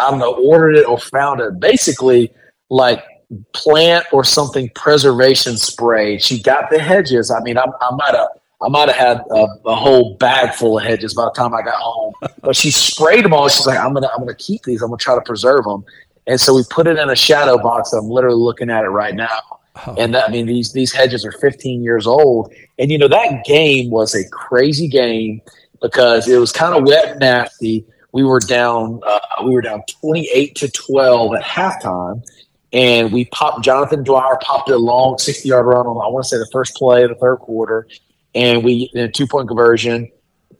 [0.00, 1.60] I don't know, ordered it or found it.
[1.60, 2.32] Basically,
[2.70, 3.04] like
[3.52, 6.18] plant or something preservation spray.
[6.18, 7.30] She got the hedges.
[7.30, 8.28] I mean, I, I might have
[8.64, 11.62] I might have had a, a, whole bag full of hedges by the time I
[11.62, 12.14] got home.
[12.40, 13.48] But she sprayed them all.
[13.48, 14.80] She's like, "I'm gonna, I'm gonna keep these.
[14.80, 15.84] I'm gonna try to preserve them."
[16.26, 17.92] And so we put it in a shadow box.
[17.92, 19.40] I'm literally looking at it right now.
[19.86, 19.94] Oh.
[19.98, 22.52] And that, I mean, these these hedges are 15 years old.
[22.78, 25.42] And you know that game was a crazy game
[25.82, 27.84] because it was kind of wet and nasty.
[28.12, 32.24] We were down, uh, we were down 28 to 12 at halftime,
[32.72, 33.64] and we popped.
[33.64, 35.96] Jonathan Dwyer popped a long 60 yard run on.
[35.96, 37.88] I want to say the first play of the third quarter
[38.34, 40.10] and we a two point conversion,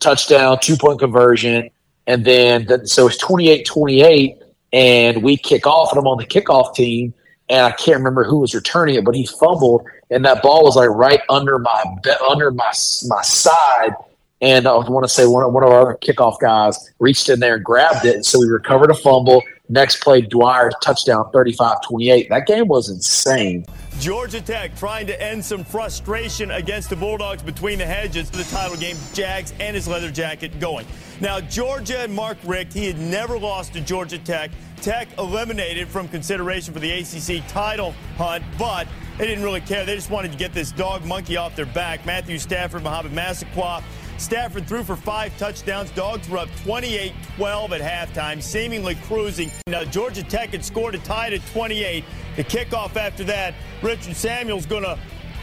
[0.00, 1.70] touchdown, two point conversion,
[2.06, 4.40] and then the, so it's 28-28,
[4.72, 7.14] and we kick off, and I'm on the kickoff team,
[7.48, 10.76] and I can't remember who was returning it, but he fumbled, and that ball was
[10.76, 11.84] like right under my
[12.28, 12.72] under my
[13.06, 13.94] my side.
[14.40, 17.64] And I want to say one one of our kickoff guys reached in there and
[17.64, 18.14] grabbed it.
[18.16, 19.42] And so we recovered a fumble.
[19.70, 22.28] Next play, Dwyer touchdown 35 28.
[22.28, 23.64] That game was insane.
[23.98, 28.28] Georgia Tech trying to end some frustration against the Bulldogs between the hedges.
[28.28, 30.86] For the title game, Jags and his leather jacket going.
[31.20, 34.50] Now, Georgia and Mark Richt, he had never lost to Georgia Tech.
[34.82, 39.86] Tech eliminated from consideration for the ACC title hunt, but they didn't really care.
[39.86, 42.04] They just wanted to get this dog monkey off their back.
[42.04, 43.82] Matthew Stafford, Mohamed Massaquoi,
[44.18, 45.90] Stafford threw for five touchdowns.
[45.90, 49.50] Dogs were up 28 12 at halftime, seemingly cruising.
[49.66, 52.04] Now, Georgia Tech had scored a tie at 28.
[52.36, 54.98] The kickoff after that, Richard Samuel's going to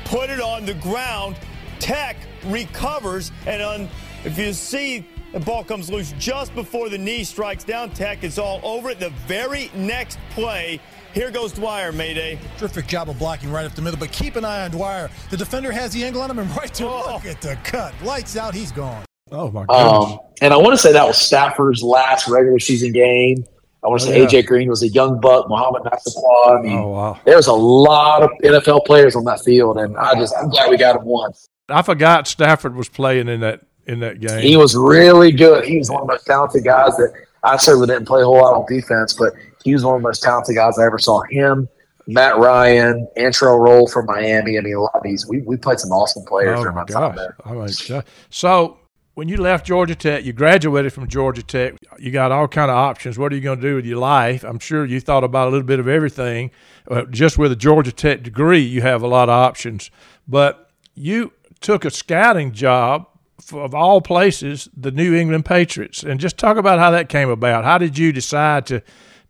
[0.05, 1.35] put it on the ground.
[1.79, 3.89] Tech recovers, and on,
[4.23, 8.37] if you see the ball comes loose just before the knee strikes down, Tech is
[8.37, 8.99] all over it.
[8.99, 10.79] The very next play,
[11.13, 12.39] here goes Dwyer, Mayday.
[12.57, 15.09] Terrific job of blocking right up the middle, but keep an eye on Dwyer.
[15.29, 17.13] The defender has the angle on him, and right to oh.
[17.13, 17.93] look at the cut.
[18.03, 19.03] Lights out, he's gone.
[19.31, 20.13] Oh, my goodness.
[20.13, 23.45] Um, and I want to say that was Stafford's last regular season game.
[23.83, 24.41] I want to oh, say yeah.
[24.41, 26.59] AJ Green was a young buck, Mohamed Massaquoi.
[26.59, 27.19] I mean, oh, wow.
[27.25, 30.77] there's a lot of NFL players on that field, and I just I'm glad we
[30.77, 31.47] got him once.
[31.69, 34.41] I forgot Stafford was playing in that in that game.
[34.41, 35.65] He was really good.
[35.65, 38.37] He was one of the most talented guys that I certainly didn't play a whole
[38.37, 41.21] lot on defense, but he was one of the most talented guys I ever saw.
[41.29, 41.69] Him,
[42.07, 44.57] Matt Ryan, Antrel Rolle from Miami.
[44.57, 46.85] I mean, a lot of these we, we played some awesome players oh during my,
[46.85, 47.35] time there.
[47.45, 48.05] Oh my God.
[48.29, 48.79] So
[49.13, 51.75] when you left Georgia Tech, you graduated from Georgia Tech.
[51.99, 53.19] You got all kind of options.
[53.19, 54.43] What are you going to do with your life?
[54.43, 56.51] I'm sure you thought about a little bit of everything.
[56.89, 59.91] Uh, just with a Georgia Tech degree, you have a lot of options.
[60.27, 63.07] But you took a scouting job
[63.53, 67.65] of all places, the New England Patriots, and just talk about how that came about.
[67.65, 68.81] How did you decide to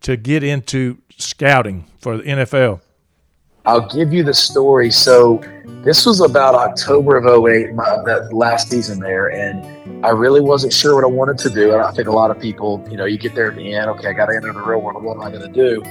[0.02, 2.80] to get into scouting for the NFL?
[3.64, 4.90] I'll give you the story.
[4.90, 5.40] So
[5.84, 10.72] this was about October of 08, my, that last season there, and I really wasn't
[10.72, 11.72] sure what I wanted to do.
[11.72, 13.88] And I think a lot of people, you know, you get there at the end,
[13.90, 15.02] okay, I got to enter the real world.
[15.04, 15.82] What am I going to do?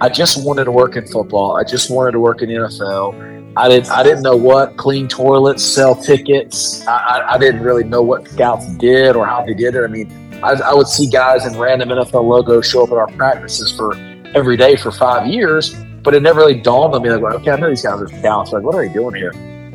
[0.00, 1.56] I just wanted to work in football.
[1.56, 3.37] I just wanted to work in the NFL.
[3.58, 3.90] I didn't.
[3.90, 6.86] I didn't know what clean toilets, sell tickets.
[6.86, 9.82] I, I, I didn't really know what scouts did or how they did it.
[9.82, 10.08] I mean,
[10.44, 13.96] I, I would see guys in random NFL logos show up at our practices for
[14.36, 17.56] every day for five years, but it never really dawned on me like, okay, I
[17.56, 18.52] know these guys are scouts.
[18.52, 19.32] Like, what are they doing here?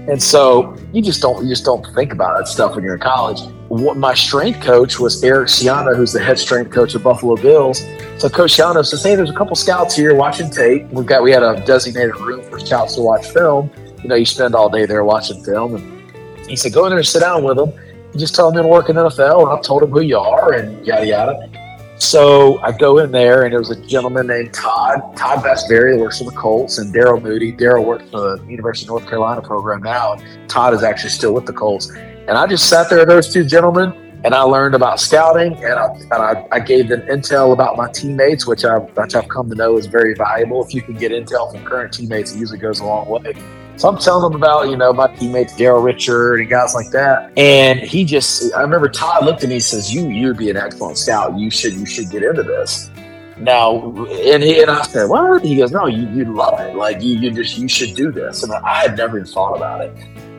[0.08, 3.00] And so you just don't you just don't think about that stuff when you're in
[3.00, 3.42] college.
[3.70, 7.82] What, my strength coach was Eric Ciano, who's the head strength coach of Buffalo Bills.
[8.18, 10.88] So Coach Ciano says, "Hey, there's a couple scouts here watching tape.
[10.90, 13.72] We've got we had a designated room for scouts to watch film.
[14.02, 17.00] You know, you spend all day there watching film." And he said, "Go in there
[17.00, 17.72] and sit down with them.
[18.12, 20.86] And just tell them you're working NFL." And I've told them who you are and
[20.86, 21.63] yada yada.
[21.98, 26.20] So I go in there, and there was a gentleman named Todd, Todd Vasvari, works
[26.20, 27.54] for the Colts, and Daryl Moody.
[27.54, 30.18] Daryl works for the University of North Carolina program now.
[30.48, 31.90] Todd is actually still with the Colts.
[31.92, 33.94] And I just sat there with those two gentlemen,
[34.26, 37.90] and I learned about scouting, and I, and I, I gave them intel about my
[37.92, 40.64] teammates, which I've, which I've come to know is very valuable.
[40.64, 43.34] If you can get intel from current teammates, it usually goes a long way.
[43.76, 47.32] So I'm telling him about, you know, my teammates, Daryl Richard and guys like that.
[47.38, 50.58] And he just, I remember Todd looked at me and says, you, you'd be an
[50.58, 51.38] excellent scout.
[51.38, 52.92] You should, you should get into this.
[53.38, 55.44] Now, and he, and I said, what?
[55.44, 56.76] He goes, no, you, you love it.
[56.76, 58.44] Like you, you just, you should do this.
[58.44, 59.94] And I had never even thought about it.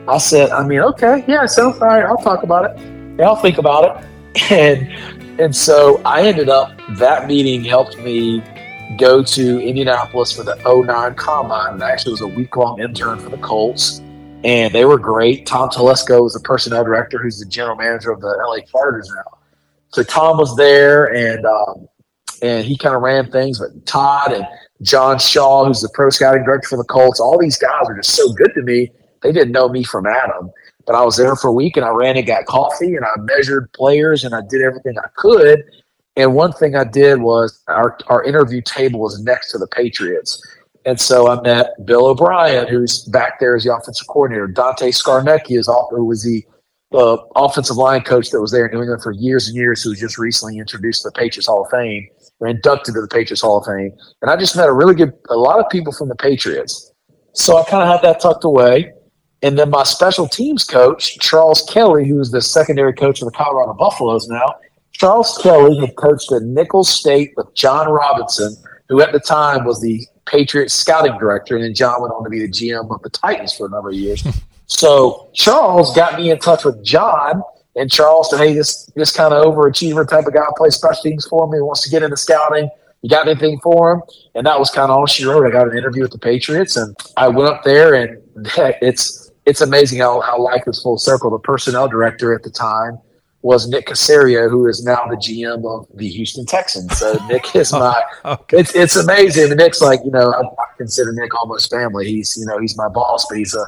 [0.07, 2.05] I said, I mean, okay, yeah, sounds all right.
[2.05, 2.79] I'll talk about it.
[3.19, 4.09] Yeah, I'll think about it.
[4.51, 4.91] And,
[5.39, 8.43] and so I ended up, that meeting helped me
[8.97, 11.81] go to Indianapolis for the 09 Combine.
[11.81, 13.99] I actually was a week long intern for the Colts,
[14.43, 15.45] and they were great.
[15.45, 19.37] Tom Telesco was the personnel director, who's the general manager of the LA Chargers now.
[19.89, 21.87] So Tom was there, and um,
[22.41, 23.59] and he kind of ran things.
[23.59, 24.45] But Todd and
[24.81, 28.15] John Shaw, who's the pro scouting director for the Colts, all these guys are just
[28.15, 28.91] so good to me.
[29.21, 30.51] They didn't know me from Adam,
[30.85, 33.19] but I was there for a week, and I ran and got coffee, and I
[33.19, 35.63] measured players, and I did everything I could
[36.15, 40.41] and one thing I did was our, our interview table was next to the Patriots.
[40.85, 44.47] And so I met Bill O'Brien, who's back there as the offensive coordinator.
[44.47, 46.45] Dante Scarnecchia is off, who was the
[46.93, 49.89] uh, offensive line coach that was there in New England for years and years, who
[49.89, 52.07] was just recently introduced to the Patriots Hall of Fame
[52.39, 53.91] or inducted to the Patriots Hall of Fame.
[54.21, 56.91] And I just met a really good, a lot of people from the Patriots.
[57.33, 58.93] So I kind of had that tucked away.
[59.41, 63.31] And then my special teams coach, Charles Kelly, who is the secondary coach of the
[63.31, 64.55] Colorado Buffaloes now,
[64.97, 68.55] Charles Kelly had coached at Nicholls State with Jon Robinson,
[68.87, 72.29] who at the time was the Patriots scouting director, and then Jon went on to
[72.29, 74.25] be the GM of the Titans for a number of years.
[74.67, 77.43] so Charles got me in touch with Jon,
[77.75, 81.27] and Charles said, "Hey, this this kind of overachiever type of guy plays special teams
[81.27, 82.69] for me, wants to get into scouting.
[83.01, 84.01] You got anything for him?"
[84.33, 85.45] And that was kind of all she wrote.
[85.45, 88.17] I got an interview with the Patriots, and I went up there, and
[88.81, 91.29] it's it's amazing how how life is full circle.
[91.31, 92.97] The personnel director at the time
[93.45, 96.97] was Nick Caserio, who is now the GM of the Houston Texans.
[96.97, 98.01] So Nick is my.
[98.25, 98.57] okay.
[98.57, 99.55] It's it's amazing.
[99.55, 100.43] Nick's like you know I
[100.77, 102.07] consider Nick almost family.
[102.07, 103.63] He's you know he's my boss, but he's a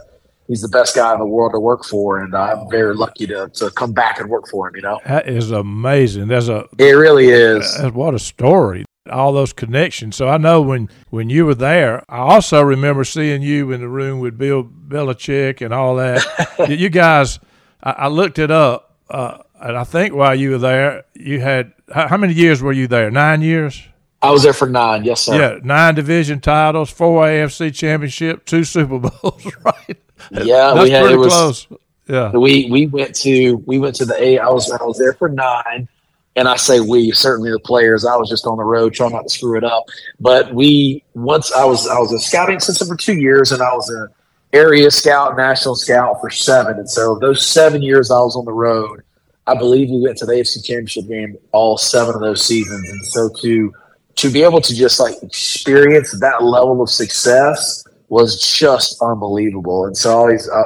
[0.48, 3.50] he's the best guy in the world to work for, and I'm very lucky to,
[3.50, 4.76] to come back and work for him.
[4.78, 6.28] You know, that is amazing.
[6.28, 7.80] There's a it really is.
[7.94, 8.84] What a story!
[9.12, 10.16] All those connections.
[10.16, 13.90] So I know when when you were there, I also remember seeing you in the
[13.90, 16.26] room with Bill Belichick and all that.
[16.68, 17.38] you guys,
[17.84, 18.86] I, I looked it up.
[19.08, 22.74] Uh, and I think while you were there, you had how, how, many years were
[22.74, 23.10] you there?
[23.12, 23.82] Nine years.
[24.22, 25.04] I was there for nine.
[25.04, 25.38] Yes, sir.
[25.38, 29.52] Yeah, nine division titles, four AFC championship, two Super Bowls.
[29.64, 29.98] Right.
[30.32, 31.68] Yeah, that's we had, pretty it was, close.
[32.08, 34.40] Yeah, we we went to we went to the A.
[34.40, 35.88] I was I was there for nine,
[36.36, 38.04] and I say we certainly the players.
[38.04, 39.86] I was just on the road trying not to screw it up.
[40.20, 43.74] But we once I was I was a scouting assistant for two years, and I
[43.74, 44.10] was a
[44.54, 46.78] area scout, national scout for seven.
[46.78, 49.04] And so those seven years I was on the road
[49.48, 53.06] I believe we went to the AFC Championship game all seven of those seasons, and
[53.06, 53.74] so to
[54.18, 59.86] to be able to just like experience that level of success was just unbelievable.
[59.86, 60.64] And so always, uh,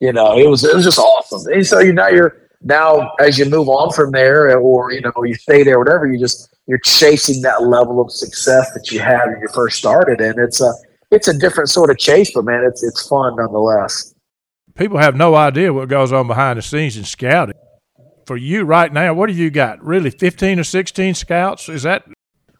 [0.00, 1.52] you know, it was it was just awesome.
[1.52, 5.12] And so you now you're now as you move on from there, or you know,
[5.22, 9.24] you stay there, whatever, you just you're chasing that level of success that you had
[9.26, 10.72] when you first started, and it's a
[11.12, 14.14] it's a different sort of chase, but man, it's it's fun nonetheless.
[14.74, 17.54] People have no idea what goes on behind the scenes in scouting
[18.26, 19.82] for you right now, what do you got?
[19.82, 21.68] Really, 15 or 16 scouts?
[21.68, 22.04] Is that?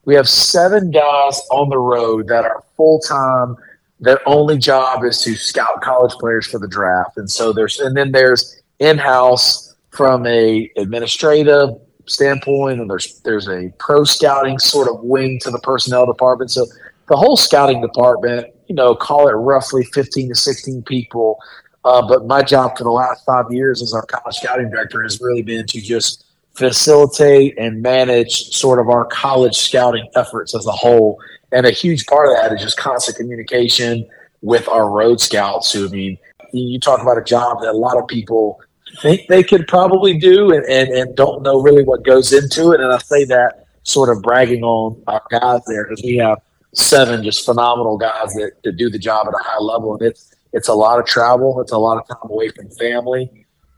[0.04, 3.56] We have seven guys on the road that are full time.
[3.98, 7.16] Their only job is to scout college players for the draft.
[7.16, 11.70] And so there's, and then there's in house from a administrative
[12.06, 16.50] standpoint, and there's there's a pro scouting sort of wing to the personnel department.
[16.50, 16.66] So
[17.08, 21.38] the whole scouting department, you know, call it roughly 15 to 16 people
[21.86, 25.20] uh, but my job for the last five years as our college scouting director has
[25.20, 30.72] really been to just facilitate and manage sort of our college scouting efforts as a
[30.72, 31.16] whole.
[31.52, 34.04] And a huge part of that is just constant communication
[34.42, 36.18] with our road scouts who, I mean,
[36.52, 38.60] you talk about a job that a lot of people
[39.00, 42.80] think they could probably do and, and, and don't know really what goes into it.
[42.80, 46.40] And I say that sort of bragging on our guys there because we have
[46.74, 49.94] seven just phenomenal guys that, that do the job at a high level.
[49.94, 51.60] And it's, It's a lot of travel.
[51.60, 53.30] It's a lot of time away from family.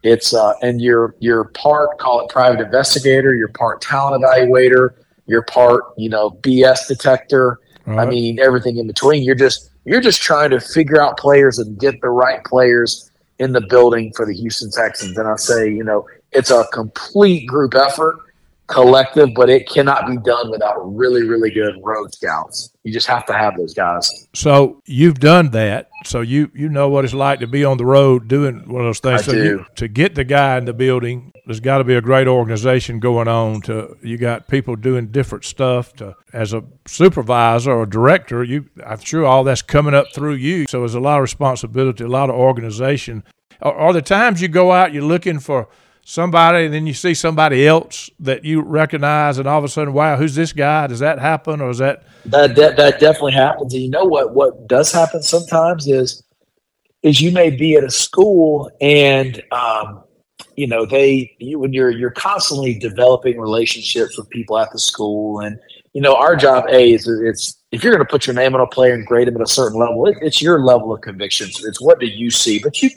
[0.05, 3.35] It's uh, and you're you're part call it private investigator.
[3.35, 4.91] You're part talent evaluator.
[5.27, 7.59] You're part you know BS detector.
[7.85, 8.07] Right.
[8.07, 9.25] I mean everything in between.
[9.25, 13.11] You're just you're just trying to figure out players and get the right players
[13.41, 15.19] in the building for the Houston Texans.
[15.19, 18.19] And I say you know it's a complete group effort
[18.69, 22.71] collective, but it cannot be done without really, really good road scouts.
[22.85, 24.11] You just have to have those guys.
[24.35, 25.89] So you've done that.
[26.05, 28.87] So you you know what it's like to be on the road doing one of
[28.87, 29.23] those things.
[29.23, 29.45] I so do.
[29.45, 33.01] You, to get the guy in the building, there's got to be a great organization
[33.01, 33.63] going on.
[33.63, 35.95] To you got people doing different stuff.
[35.95, 40.67] To as a supervisor or director, you I'm sure all that's coming up through you.
[40.69, 43.25] So there's a lot of responsibility, a lot of organization.
[43.61, 45.69] Are, are the times you go out, you're looking for
[46.09, 49.93] somebody and then you see somebody else that you recognize and all of a sudden
[49.93, 50.87] wow who's this guy?
[50.87, 53.75] Does that happen or is that that that, that definitely happens.
[53.75, 56.23] And you know what what does happen sometimes is
[57.03, 60.03] is you may be at a school and um,
[60.57, 65.41] you know they you, when you're you're constantly developing relationships with people at the school
[65.41, 65.59] and
[65.93, 68.63] you know our job a is it's if you're going to put your name on
[68.63, 71.51] a player and grade them at a certain level it, it's your level of conviction.
[71.65, 72.59] It's what do you see.
[72.59, 72.89] But you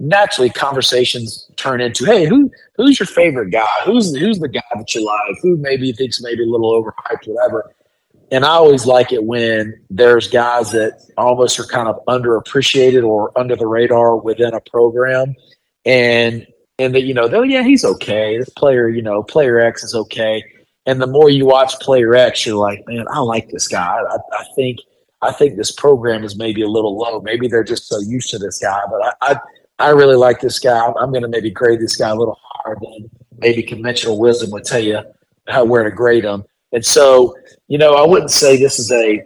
[0.00, 3.66] naturally conversations turn into, hey, who who's your favorite guy?
[3.84, 5.36] Who's who's the guy that you like?
[5.42, 7.72] Who maybe think's maybe a little overhyped, whatever.
[8.32, 13.36] And I always like it when there's guys that almost are kind of underappreciated or
[13.38, 15.34] under the radar within a program,
[15.84, 16.46] and
[16.78, 18.38] and that you know, though, yeah, he's okay.
[18.38, 20.42] This player, you know, player X is okay.
[20.86, 23.98] And the more you watch player X, you're like, man, I like this guy.
[23.98, 24.78] I, I think
[25.22, 27.20] I think this program is maybe a little low.
[27.20, 29.40] Maybe they're just so used to this guy, but I, I
[29.80, 30.92] I really like this guy.
[31.00, 34.64] I'm going to maybe grade this guy a little higher than maybe conventional wisdom would
[34.64, 35.00] tell you
[35.48, 36.44] how where to grade him.
[36.72, 37.34] And so,
[37.68, 39.24] you know, I wouldn't say this is a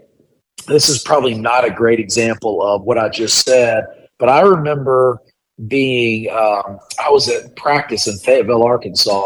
[0.69, 3.85] this is probably not a great example of what I just said,
[4.19, 5.21] but I remember
[5.67, 9.25] being um, I was at practice in Fayetteville, Arkansas,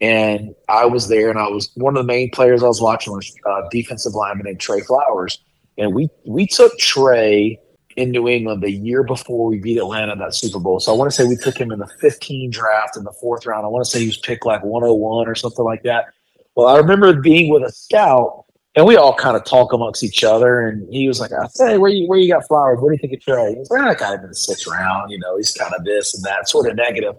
[0.00, 3.14] and I was there, and I was one of the main players I was watching
[3.14, 5.42] was uh, defensive lineman named Trey Flowers,
[5.78, 7.58] and we we took Trey
[7.96, 10.78] in New England the year before we beat Atlanta in that Super Bowl.
[10.80, 13.46] So I want to say we took him in the 15 draft in the fourth
[13.46, 13.64] round.
[13.64, 16.06] I want to say he was picked like 101 or something like that.
[16.54, 20.22] Well, I remember being with a scout, and we all kind of talk amongst each
[20.24, 20.60] other.
[20.60, 22.78] And he was like, "I say, where you where you got flowers?
[22.80, 25.10] What do you think of Trey?" He's like, "I got him in the sixth round.
[25.10, 27.14] You know, he's kind of this and that, sort of negative."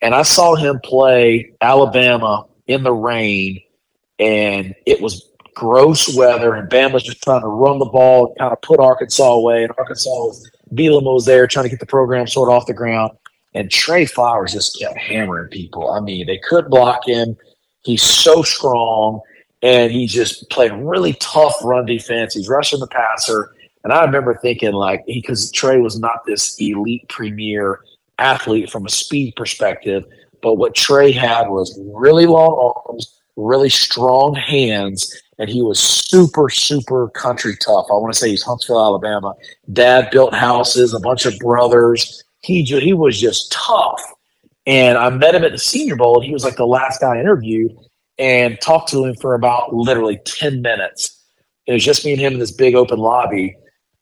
[0.00, 3.60] And I saw him play Alabama in the rain,
[4.18, 8.38] and it was gross weather, and Bam was just trying to run the ball and
[8.38, 9.64] kind of put Arkansas away.
[9.64, 10.32] And Arkansas
[10.74, 13.12] Bielema was there trying to get the program sort of off the ground.
[13.54, 15.90] And Trey Flowers just kept hammering people.
[15.90, 17.36] I mean, they could block him.
[17.84, 19.20] He's so strong,
[19.62, 22.34] and he just played really tough run defense.
[22.34, 23.50] He's rushing the passer.
[23.84, 27.80] And I remember thinking, like, because Trey was not this elite premier
[28.18, 30.04] athlete from a speed perspective,
[30.40, 35.12] but what Trey had was really long arms, really strong hands,
[35.42, 37.86] and he was super, super country tough.
[37.90, 39.34] I want to say he's Huntsville, Alabama.
[39.72, 42.22] Dad built houses, a bunch of brothers.
[42.42, 44.00] He he was just tough.
[44.66, 47.16] And I met him at the Senior Bowl, and he was like the last guy
[47.16, 47.72] I interviewed,
[48.18, 51.20] and talked to him for about literally ten minutes.
[51.66, 53.56] It was just me and him in this big open lobby.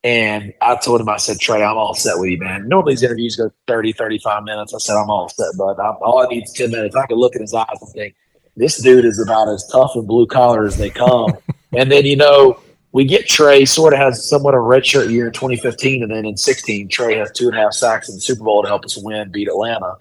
[0.05, 2.69] And I told him, I said, Trey, I'm all set with you, man.
[2.69, 4.75] Normally these interviews go 30, 35 minutes.
[4.75, 6.97] I said, I'm all set, but all I need is 10 minutes.
[6.97, 8.15] I can look in his eyes and think,
[8.61, 11.37] this dude is about as tough and blue collar as they come.
[11.73, 12.61] and then, you know,
[12.93, 16.27] we get Trey sort of has somewhat of a redshirt year in 2015, and then
[16.27, 18.85] in 16, Trey has two and a half sacks in the Super Bowl to help
[18.85, 19.95] us win, beat Atlanta.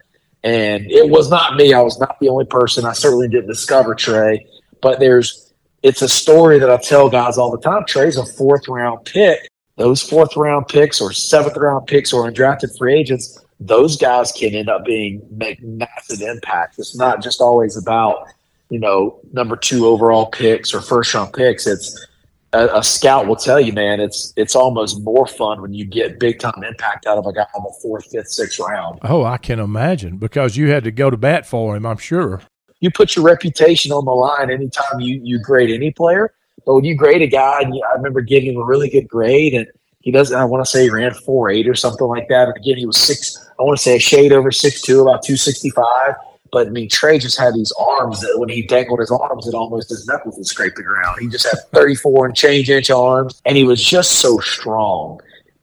[0.43, 1.73] And it was not me.
[1.73, 2.85] I was not the only person.
[2.85, 4.47] I certainly didn't discover Trey,
[4.81, 7.85] but there's it's a story that I tell guys all the time.
[7.85, 9.47] Trey's a fourth round pick.
[9.77, 14.53] Those fourth round picks or seventh round picks or undrafted free agents, those guys can
[14.53, 16.79] end up being make massive impacts.
[16.79, 18.27] It's not just always about
[18.69, 21.67] you know, number two overall picks or first round picks.
[21.67, 22.07] It's
[22.53, 26.19] a, a, scout will tell you, man, it's it's almost more fun when you get
[26.19, 28.99] big time impact out of a guy in the fourth, fifth, sixth round.
[29.03, 31.85] Oh, I can imagine because you had to go to bat for him.
[31.85, 32.41] I'm sure
[32.79, 36.33] you put your reputation on the line anytime you you grade any player.
[36.65, 39.07] But when you grade a guy, and you, I remember giving him a really good
[39.07, 39.65] grade, and
[40.01, 40.37] he doesn't.
[40.37, 42.47] I want to say he ran four eight or something like that.
[42.47, 43.37] And again, he was six.
[43.59, 46.15] I want to say a shade over six two, about two sixty five
[46.51, 49.53] but I mean, Trey just had these arms that when he dangled his arms, it
[49.53, 51.17] almost his knuckles would scrape the ground.
[51.19, 55.19] He just had 34 and change inch arms, and he was just so strong.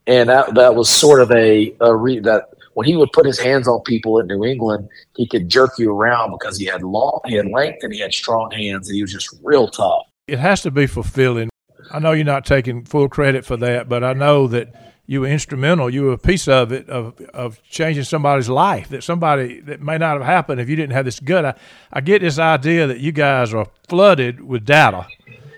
[0.06, 3.38] And that that was sort of a, a re, that when he would put his
[3.38, 7.20] hands on people in New England, he could jerk you around because he had long,
[7.26, 10.02] he had length, and he had strong hands, and he was just real tough.
[10.28, 11.50] It has to be fulfilling
[11.90, 14.74] I know you're not taking full credit for that, but I know that
[15.06, 15.88] you were instrumental.
[15.88, 18.88] You were a piece of it of of changing somebody's life.
[18.88, 21.44] That somebody that may not have happened if you didn't have this gut.
[21.44, 21.54] I,
[21.92, 25.06] I get this idea that you guys are flooded with data.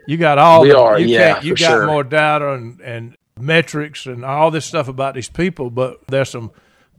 [0.06, 0.62] You got all.
[0.62, 1.86] We the, are, You yeah, You got sure.
[1.86, 6.50] more data and and metrics and all this stuff about these people, but there's some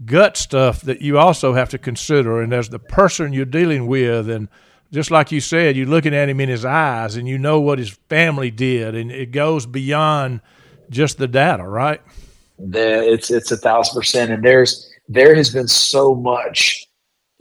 [0.06, 2.42] gut stuff that you also have to consider.
[2.42, 4.48] And there's the person you're dealing with, and
[4.92, 7.78] just like you said, you're looking at him in his eyes, and you know what
[7.78, 10.42] his family did, and it goes beyond
[10.90, 12.02] just the data, right?
[12.60, 14.32] It's it's a thousand percent.
[14.32, 16.86] And there's there has been so much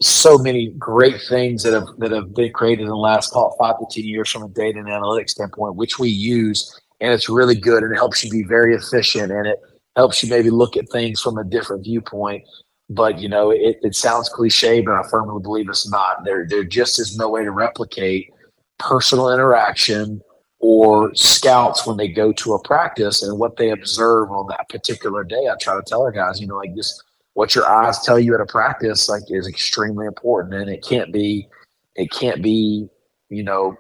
[0.00, 3.86] so many great things that have that have been created in the last five to
[3.90, 7.82] ten years from a data and analytics standpoint which we use and it's really good
[7.82, 9.58] and it helps you be very efficient and it
[9.96, 12.44] helps you maybe look at things from a different viewpoint.
[12.88, 16.24] But you know it, it sounds cliche but i firmly believe it's not.
[16.24, 18.30] There there just is no way to replicate
[18.78, 20.22] personal interaction
[20.60, 25.22] or scouts when they go to a practice and what they observe on that particular
[25.22, 25.46] day.
[25.50, 27.02] I try to tell our guys, you know, like this,
[27.34, 31.12] what your eyes tell you at a practice, like is extremely important, and it can't
[31.12, 31.48] be,
[31.94, 32.88] it can't be,
[33.28, 33.76] you know,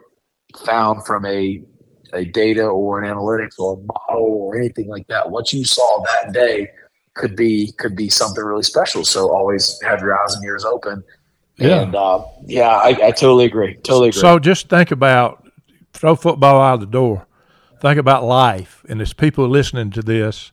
[0.64, 1.62] found from a
[2.14, 5.30] a data or an analytics or a model or anything like that.
[5.30, 6.68] What you saw that day
[7.14, 9.04] could be could be something really special.
[9.04, 11.02] So always have your eyes and ears open.
[11.58, 11.82] Yeah.
[11.82, 13.74] And uh, yeah, I, I totally agree.
[13.82, 14.20] Totally agree.
[14.20, 15.47] So just think about
[15.92, 17.26] throw football out of the door.
[17.80, 20.52] Think about life, and there's people listening to this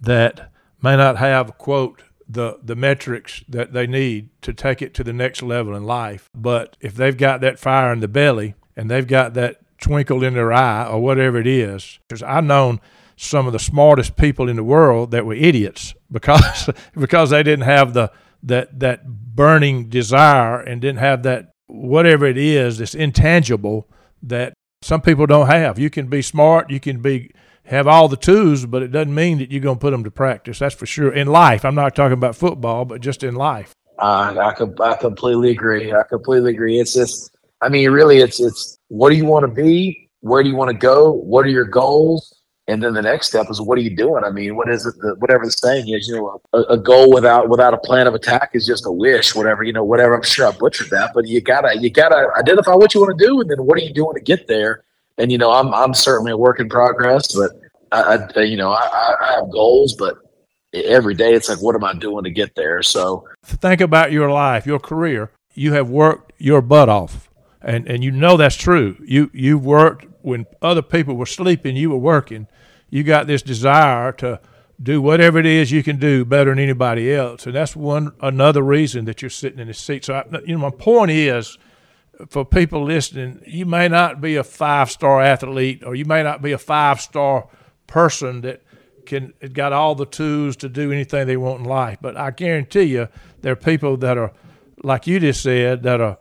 [0.00, 0.50] that
[0.82, 5.12] may not have quote the the metrics that they need to take it to the
[5.12, 6.28] next level in life.
[6.34, 10.34] But if they've got that fire in the belly and they've got that twinkle in
[10.34, 12.80] their eye or whatever it is, because I've known
[13.16, 17.64] some of the smartest people in the world that were idiots because because they didn't
[17.64, 18.10] have the
[18.42, 23.88] that that burning desire and didn't have that whatever it is that's intangible
[24.22, 24.54] that
[24.86, 25.78] some people don't have.
[25.78, 27.32] You can be smart, you can be
[27.64, 30.10] have all the tools, but it doesn't mean that you're going to put them to
[30.10, 30.60] practice.
[30.60, 31.12] That's for sure.
[31.12, 33.72] In life, I'm not talking about football, but just in life.
[33.98, 35.92] Uh, I com- I completely agree.
[35.92, 36.78] I completely agree.
[36.78, 40.08] It's just, I mean, really, it's it's what do you want to be?
[40.20, 41.12] Where do you want to go?
[41.12, 42.35] What are your goals?
[42.68, 44.24] And then the next step is what are you doing?
[44.24, 44.94] I mean, what is it?
[45.18, 48.50] Whatever the saying is, you know, a, a goal without without a plan of attack
[48.54, 49.36] is just a wish.
[49.36, 50.16] Whatever you know, whatever.
[50.16, 53.24] I'm sure I butchered that, but you gotta you gotta identify what you want to
[53.24, 54.82] do, and then what are you doing to get there?
[55.16, 57.52] And you know, I'm I'm certainly a work in progress, but
[57.92, 60.18] I, I you know I, I I have goals, but
[60.72, 62.82] every day it's like, what am I doing to get there?
[62.82, 65.30] So Think about your life, your career.
[65.54, 67.30] You have worked your butt off,
[67.62, 68.96] and and you know that's true.
[69.06, 71.76] You you worked when other people were sleeping.
[71.76, 72.48] You were working.
[72.90, 74.40] You got this desire to
[74.82, 78.62] do whatever it is you can do better than anybody else, and that's one another
[78.62, 80.04] reason that you're sitting in this seat.
[80.04, 81.58] So, I, you know, my point is,
[82.28, 86.42] for people listening, you may not be a five star athlete, or you may not
[86.42, 87.48] be a five star
[87.86, 88.62] person that
[89.06, 91.98] can got all the tools to do anything they want in life.
[92.00, 93.08] But I guarantee you,
[93.42, 94.32] there are people that are,
[94.82, 96.18] like you just said, that are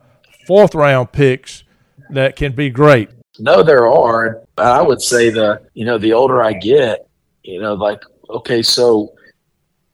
[0.47, 1.63] fourth round picks
[2.09, 3.09] that can be great.
[3.39, 4.41] No, there are.
[4.57, 7.07] I would say the you know the older I get,
[7.43, 9.13] you know, like okay, so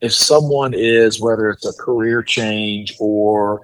[0.02, 3.62] if someone is whether it's a career change or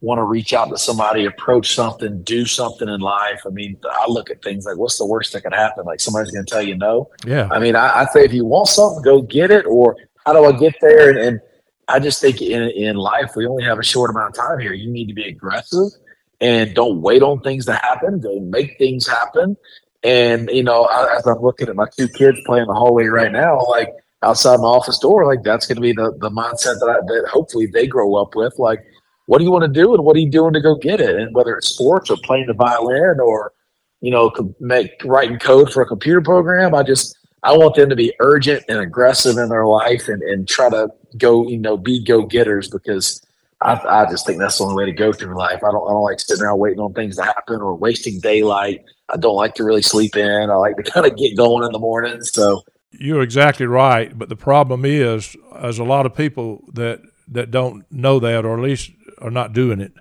[0.00, 3.40] want to reach out to somebody, approach something, do something in life.
[3.44, 5.84] I mean, I look at things like what's the worst that could happen?
[5.84, 7.10] Like somebody's going to tell you no.
[7.26, 7.48] Yeah.
[7.50, 9.66] I mean, I, I say if you want something, go get it.
[9.66, 11.10] Or how do I get there?
[11.10, 11.40] And, and
[11.88, 14.72] I just think in in life we only have a short amount of time here.
[14.72, 15.90] You need to be aggressive
[16.40, 18.20] and don't wait on things to happen.
[18.20, 19.56] Go make things happen.
[20.04, 23.32] And you know, I, as I'm looking at my two kids playing the hallway right
[23.32, 26.88] now, like outside my office door, like that's going to be the the mindset that
[26.88, 28.54] I that hopefully they grow up with.
[28.58, 28.84] Like,
[29.26, 31.16] what do you want to do, and what are you doing to go get it?
[31.16, 33.52] And whether it's sports or playing the violin or
[34.00, 37.96] you know, make writing code for a computer program, I just I want them to
[37.96, 42.02] be urgent and aggressive in their life and, and try to go, you know, be
[42.02, 43.22] go getters because
[43.60, 45.64] I, I just think that's the only way to go through life.
[45.64, 48.84] I don't I don't like sitting around waiting on things to happen or wasting daylight.
[49.08, 50.50] I don't like to really sleep in.
[50.50, 52.22] I like to kind of get going in the morning.
[52.22, 57.50] So You're exactly right, but the problem is, there's a lot of people that that
[57.50, 59.92] don't know that, or at least are not doing it.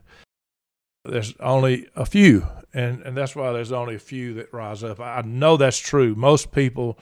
[1.04, 5.00] There's only a few, and and that's why there's only a few that rise up.
[5.00, 6.14] I know that's true.
[6.16, 7.00] Most people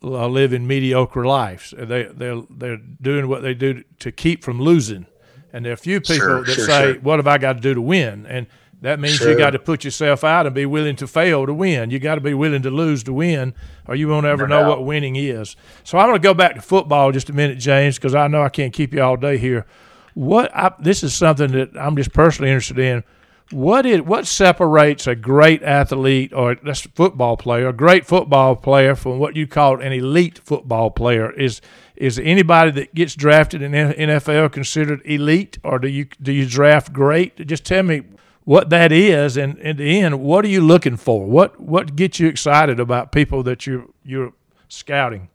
[0.00, 1.72] live in mediocre lives.
[1.76, 5.06] They they they're doing what they do to keep from losing,
[5.52, 7.00] and there are a few people Sure, that sure, say, sure.
[7.00, 8.46] "What have I got to do to win?" and
[8.80, 11.90] that means you got to put yourself out and be willing to fail to win.
[11.90, 13.52] You got to be willing to lose to win,
[13.88, 14.78] or you won't ever No know doubt.
[14.78, 15.56] what winning is.
[15.82, 18.42] So I'm going to go back to football just a minute, James, because I know
[18.42, 19.66] I can't keep you all day here.
[20.14, 23.02] What I, this is something that I'm just personally interested in.
[23.50, 28.54] What is what separates a great athlete or that's a football player, a great football
[28.54, 31.32] player from what you call an elite football player?
[31.32, 31.60] Is
[31.98, 36.92] is anybody that gets drafted in NFL considered elite, or do you do you draft
[36.92, 37.46] great?
[37.46, 38.02] Just tell me
[38.44, 41.26] what that is, and in the end, what are you looking for?
[41.26, 44.32] What what gets you excited about people that you you're
[44.68, 45.28] scouting?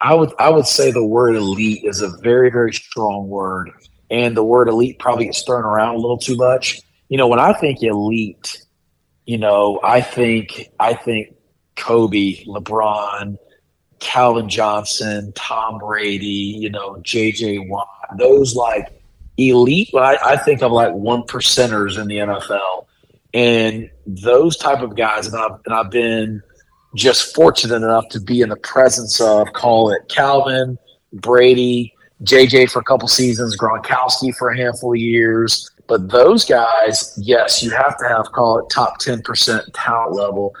[0.00, 3.70] I would I would say the word elite is a very very strong word,
[4.10, 6.80] and the word elite probably gets thrown around a little too much.
[7.08, 8.66] You know, when I think elite,
[9.24, 11.36] you know, I think I think
[11.76, 13.38] Kobe, LeBron,
[14.00, 17.88] Calvin Johnson, Tom Brady, you know, JJ Watt,
[18.18, 18.96] those like
[19.36, 19.90] elite.
[19.94, 22.86] I, I think of like one percenters in the NFL,
[23.34, 25.26] and those type of guys.
[25.26, 26.42] And I've and I've been
[26.94, 30.78] just fortunate enough to be in the presence of call it Calvin,
[31.12, 35.70] Brady, JJ for a couple seasons, Gronkowski for a handful of years.
[35.88, 40.54] But those guys, yes, you have to have call it top ten percent talent level.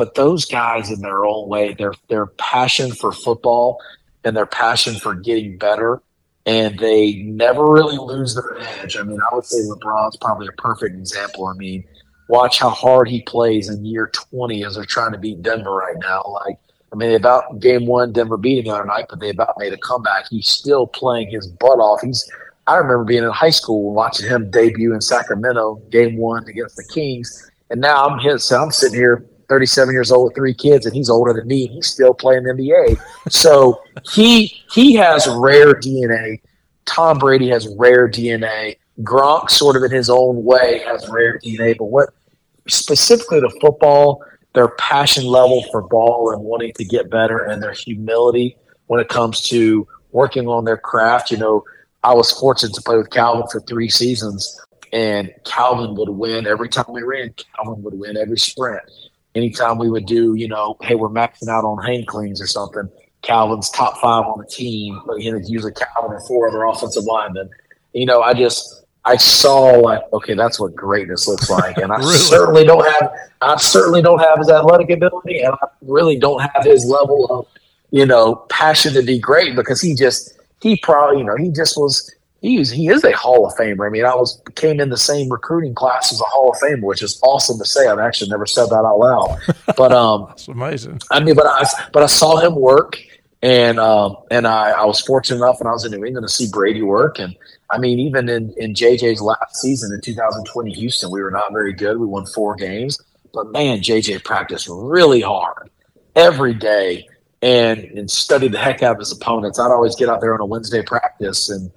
[0.00, 3.78] But those guys, in their own way, their their passion for football
[4.24, 6.00] and their passion for getting better,
[6.46, 8.96] and they never really lose their edge.
[8.96, 11.48] I mean, I would say LeBron's probably a perfect example.
[11.48, 11.84] I mean,
[12.30, 15.98] watch how hard he plays in year 20 as they're trying to beat Denver right
[16.00, 16.22] now.
[16.46, 16.56] Like,
[16.94, 19.74] I mean, about game one, Denver beat him the other night, but they about made
[19.74, 20.28] a comeback.
[20.30, 22.00] He's still playing his butt off.
[22.00, 22.26] He's
[22.68, 26.84] I remember being in high school watching him debut in Sacramento, game one against the
[26.84, 27.50] Kings.
[27.68, 30.94] And now I'm his, so I'm sitting here 37 years old with three kids, and
[30.94, 32.98] he's older than me, and he's still playing NBA.
[33.28, 36.40] So he he has rare DNA.
[36.86, 38.76] Tom Brady has rare DNA.
[39.02, 41.76] Gronk, sort of in his own way, has rare DNA.
[41.76, 42.10] But what
[42.68, 44.22] specifically to football,
[44.54, 49.08] their passion level for ball and wanting to get better, and their humility when it
[49.08, 51.32] comes to working on their craft.
[51.32, 51.64] You know,
[52.04, 54.60] I was fortunate to play with Calvin for three seasons,
[54.92, 57.34] and Calvin would win every time we ran.
[57.56, 58.82] Calvin would win every sprint
[59.34, 62.88] anytime we would do, you know, hey, we're maxing out on hang cleans or something,
[63.22, 67.04] Calvin's top five on the team, but you know, usually Calvin and four other offensive
[67.04, 67.50] linemen.
[67.92, 71.78] You know, I just I saw like, okay, that's what greatness looks like.
[71.78, 72.16] And I really?
[72.16, 76.64] certainly don't have I certainly don't have his athletic ability and I really don't have
[76.64, 77.46] his level of,
[77.90, 81.76] you know, passion to be great because he just he probably, you know, he just
[81.76, 83.86] was he's he is a Hall of Famer.
[83.86, 86.82] I mean, I was came in the same recruiting class as a Hall of Famer,
[86.82, 87.86] which is awesome to say.
[87.86, 89.38] I've actually never said that out loud,
[89.76, 91.00] but um, that's amazing.
[91.10, 92.98] I mean, but I but I saw him work,
[93.42, 96.32] and um, and I, I was fortunate enough when I was in New England to
[96.32, 97.36] see Brady work, and
[97.70, 101.72] I mean, even in in JJ's last season in 2020 Houston, we were not very
[101.72, 101.98] good.
[101.98, 102.98] We won four games,
[103.32, 105.70] but man, JJ practiced really hard
[106.16, 107.06] every day.
[107.42, 109.58] And, and studied the heck out of his opponents.
[109.58, 111.70] I'd always get out there on a Wednesday practice and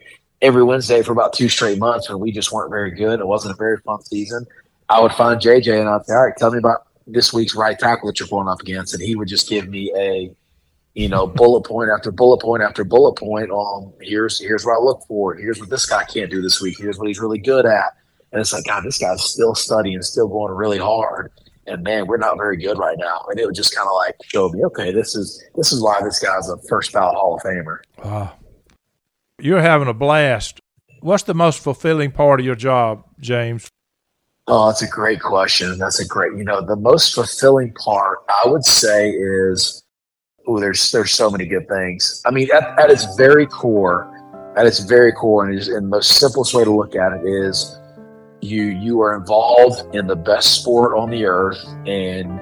[0.44, 3.20] every Wednesday for about two straight months when we just weren't very good.
[3.20, 4.46] It wasn't a very fun season.
[4.89, 7.80] I would find JJ and I'd say, all right, tell me about this week's right
[7.80, 8.94] tackle that you're going up against.
[8.94, 10.36] And he would just give me a,
[10.96, 14.82] you know, bullet point after bullet point after bullet point on here's here's what I
[14.82, 15.34] look for.
[15.34, 16.78] Here's what this guy can't do this week.
[16.78, 17.94] Here's what he's really good at.
[18.34, 21.32] And it's like, God, this guy's still studying, still going really hard.
[21.68, 23.26] And man, we're not very good right now.
[23.30, 26.02] And it would just kind of like show me, okay, this is this is why
[26.04, 27.78] this guy's a first ballot Hall of Famer.
[28.04, 28.34] Wow.
[29.44, 30.62] You're having a blast.
[31.02, 33.68] What's the most fulfilling part of your job, James?
[34.48, 35.78] Oh, that's a great question.
[35.78, 39.84] That's a great, you know, the most fulfilling part I would say is,
[40.48, 42.22] oh, there's there's so many good things.
[42.26, 44.10] I mean, at, at its very core,
[44.56, 47.78] at its very core, and, and the most simplest way to look at it is,
[48.39, 52.39] you you are involved in the best sport on the earth, and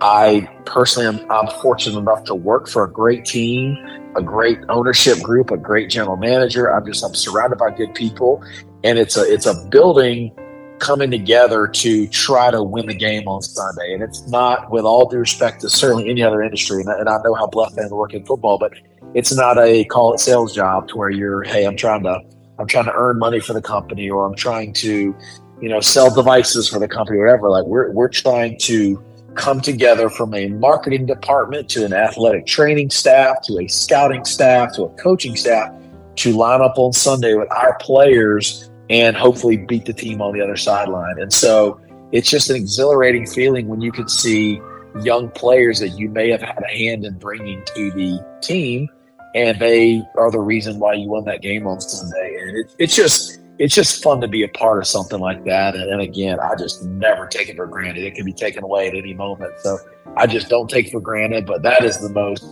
[0.00, 5.18] I personally am I'm fortunate enough to work for a great team a great ownership
[5.20, 6.72] group, a great general manager.
[6.72, 8.42] I'm just I'm surrounded by good people,
[8.84, 10.32] and it's a it's a building
[10.78, 13.92] coming together to try to win the game on Sunday.
[13.92, 17.18] And it's not, with all due respect to certainly any other industry, and, and I
[17.22, 18.72] know how I to work in football, but
[19.14, 22.20] it's not a call it sales job to where you're, hey, I'm trying to
[22.58, 25.14] I'm trying to earn money for the company, or I'm trying to,
[25.60, 27.48] you know, sell devices for the company, or whatever.
[27.50, 29.02] Like we're we're trying to
[29.40, 34.74] come together from a marketing department to an athletic training staff to a scouting staff
[34.74, 35.74] to a coaching staff
[36.16, 40.42] to line up on Sunday with our players and hopefully beat the team on the
[40.42, 41.18] other sideline.
[41.18, 41.80] And so
[42.12, 44.60] it's just an exhilarating feeling when you can see
[45.02, 48.90] young players that you may have had a hand in bringing to the team
[49.34, 52.36] and they are the reason why you won that game on Sunday.
[52.40, 55.76] And it, it's just it's just fun to be a part of something like that.
[55.76, 58.04] And, and, again, I just never take it for granted.
[58.04, 59.52] It can be taken away at any moment.
[59.60, 59.76] So
[60.16, 61.44] I just don't take it for granted.
[61.44, 62.42] But that is the most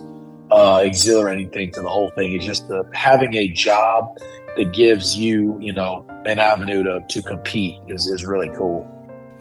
[0.50, 4.18] uh, exhilarating thing to the whole thing is just the, having a job
[4.58, 8.86] that gives you, you know, an avenue to, to compete is, is really cool.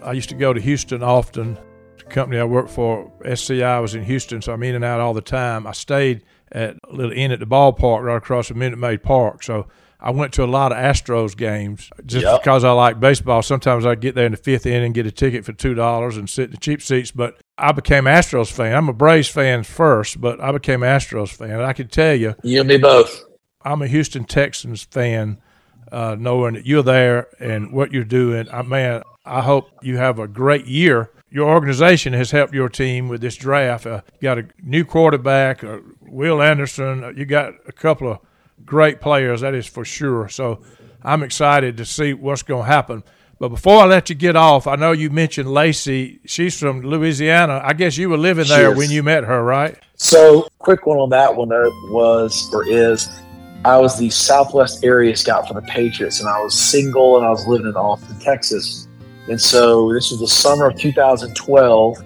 [0.02, 1.58] I used to go to Houston often.
[1.98, 5.12] The company I worked for, SCI, was in Houston, so I'm in and out all
[5.12, 5.66] the time.
[5.66, 9.42] I stayed at a little inn at the ballpark right across from Minute Maid Park.
[9.42, 9.66] So
[10.00, 12.42] I went to a lot of Astros games just Yep.
[12.42, 13.42] because I like baseball.
[13.42, 16.30] Sometimes I'd get there in the fifth inning, get a ticket for two dollars, and
[16.30, 17.10] sit in the cheap seats.
[17.10, 18.76] But I became Astros fan.
[18.76, 21.50] I'm a Braves fan first, but I became Astros fan.
[21.50, 23.24] And I can tell you, You and me both.
[23.62, 25.38] I'm a Houston Texans fan,
[25.90, 28.46] uh, knowing that you're there and what you're doing.
[28.52, 31.10] I man, I hope you have a great year.
[31.30, 33.84] Your organization has helped your team with this draft.
[33.84, 37.02] Uh, you got a new quarterback, uh, Will Anderson.
[37.04, 38.18] Uh, you got a couple of
[38.64, 40.28] great players, that is for sure.
[40.28, 40.60] So
[41.02, 43.04] I'm excited to see what's going to happen.
[43.38, 46.20] But before I let you get off, I know you mentioned Lacey.
[46.24, 47.60] She's from Louisiana.
[47.64, 49.78] I guess you were living there when you met her, right?
[49.94, 53.08] So, quick one on that one uh, was or is
[53.64, 57.30] I was the Southwest area scout for the Patriots, and I was single and I
[57.30, 58.88] was living in Austin, Texas.
[59.28, 61.96] And so, this was the summer of 2012,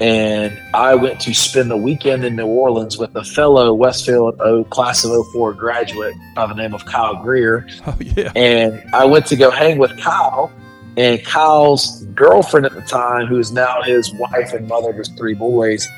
[0.00, 4.64] and I went to spend the weekend in New Orleans with a fellow Westfield O
[4.64, 7.68] class of 04 graduate by the name of Kyle Greer.
[7.86, 8.32] Oh yeah.
[8.34, 10.50] and I went to go hang with Kyle.
[10.96, 15.08] And Kyle's girlfriend at the time, who is now his wife and mother of his
[15.08, 15.88] three boys,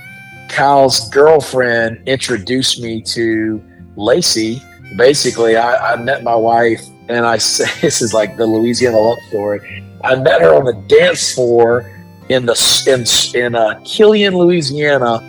[0.48, 3.60] Kyle's girlfriend introduced me to
[3.96, 4.62] Lacey.
[4.96, 9.18] Basically, I, I met my wife, and I say this is like the Louisiana love
[9.28, 9.84] story.
[10.04, 11.90] I met her on the dance floor
[12.28, 12.54] in the
[12.86, 15.20] in in uh, Killian, Louisiana,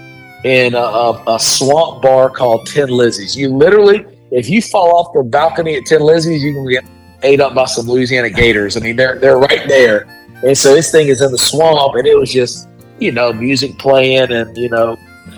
[0.44, 3.36] in a, a, a swamp bar called Ten Lizzie's.
[3.36, 6.86] You literally, if you fall off the balcony at Ten Lizzie's, you can get
[7.24, 8.78] ate up by some Louisiana gators.
[8.78, 10.08] I mean, they're they're right there.
[10.44, 12.70] And so this thing is in the swamp, and it was just
[13.00, 14.98] you know music playing, and you know.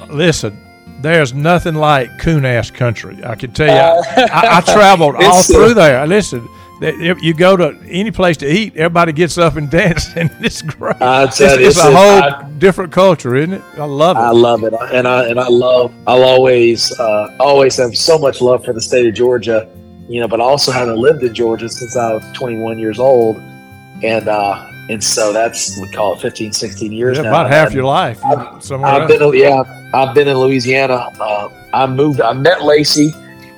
[0.09, 0.57] Listen,
[1.01, 3.17] there's nothing like coon ass country.
[3.23, 3.73] I can tell you.
[3.73, 6.05] Uh, I, I traveled all through there.
[6.05, 6.47] Listen,
[6.81, 10.95] you go to any place to eat, everybody gets up and dances, and it's great.
[11.01, 13.63] It's, you, it's a whole I- different culture, isn't it?
[13.77, 14.19] I love it.
[14.19, 15.93] I love it, and I and I love.
[16.05, 19.67] I'll always uh, always have so much love for the state of Georgia,
[20.07, 20.27] you know.
[20.27, 23.37] But I also haven't lived in Georgia since I was 21 years old,
[24.03, 27.29] and uh, and so that's we call it 15, 16 years Yeah, now.
[27.29, 28.19] about half your life
[28.61, 29.19] somewhere I've else.
[29.19, 29.63] been, yeah,
[29.93, 31.11] I've been in Louisiana.
[31.19, 32.21] Uh, I moved.
[32.21, 33.11] I met Lacey,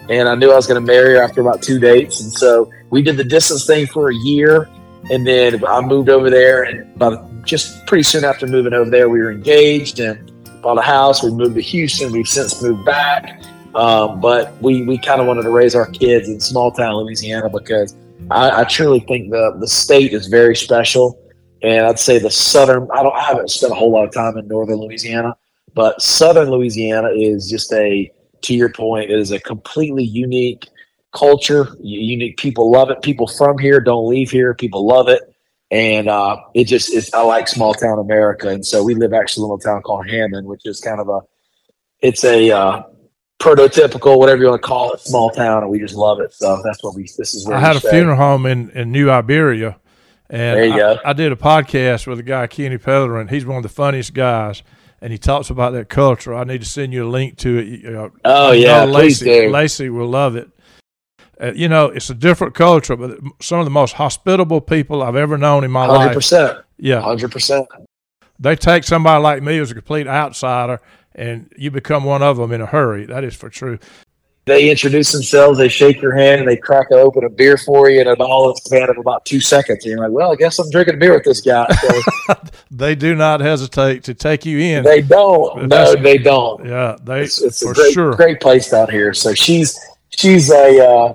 [0.09, 2.72] and I knew I was going to marry her after about two dates, and so
[2.90, 4.70] we did the distance thing for a year,
[5.12, 9.20] and then I moved over there, and just pretty soon after moving over there, we
[9.20, 10.32] were engaged and
[10.62, 11.24] bought a house.
[11.24, 12.12] We moved to Houston.
[12.12, 13.42] We've since moved back,
[13.76, 17.50] um, but we we kind of wanted to raise our kids in small town Louisiana
[17.50, 17.96] because
[18.32, 21.20] I, I truly think the the state is very special.
[21.62, 22.88] And I'd say the southern.
[22.94, 23.16] I don't.
[23.16, 25.36] I haven't spent a whole lot of time in northern Louisiana,
[25.74, 28.12] but southern Louisiana is just a.
[28.44, 30.66] To your point, it is a completely unique
[31.14, 31.70] culture.
[31.82, 33.01] u- Unique people love it.
[33.01, 34.53] People from here don't leave here.
[34.53, 35.22] People love it,
[35.72, 37.12] and uh, it just is.
[37.14, 40.07] I like small town America, and so we live actually in a little town called
[40.10, 41.20] Hammond, which is kind of a.
[42.01, 42.84] It's a uh,
[43.39, 46.34] prototypical, whatever you want to call it, small town, and we just love it.
[46.34, 47.03] So that's what we.
[47.18, 47.91] This is where I had a stay.
[47.91, 49.78] funeral home in, in New Iberia,
[50.30, 50.97] and There you I, go.
[51.05, 53.30] I did a podcast with a guy Kenny Pellerin.
[53.30, 54.64] He's one of the funniest guys,
[55.01, 56.34] and he talks about that culture.
[56.34, 57.95] I need to send you a link to it.
[57.95, 59.49] Uh, Oh yeah, know please Lacey, do.
[59.51, 60.49] Lacey will love it.
[61.42, 65.16] Uh, you know, it's a different culture, but some of the most hospitable people I've
[65.16, 66.14] ever known in my Hundred life.
[66.16, 66.58] percent.
[66.78, 67.68] Yeah, Hundred percent.
[68.40, 70.82] they take somebody like me as a complete outsider,
[71.16, 73.06] and you become one of them in a hurry.
[73.06, 73.80] That is for true.
[74.46, 78.00] They introduce themselves, they shake your hand, and they crack open a beer for you,
[78.00, 79.86] and it all in span of about two seconds.
[79.86, 82.34] And you're like, "Well, I guess I'm drinking a beer with this guy." So
[82.72, 84.84] They do not hesitate to take you in.
[84.84, 85.68] they don't.
[85.68, 86.66] No, they don't.
[86.66, 88.12] yeah, they It's, it's for a great, sure.
[88.14, 89.14] great place down here.
[89.14, 89.78] So she's
[90.10, 91.14] she's a uh,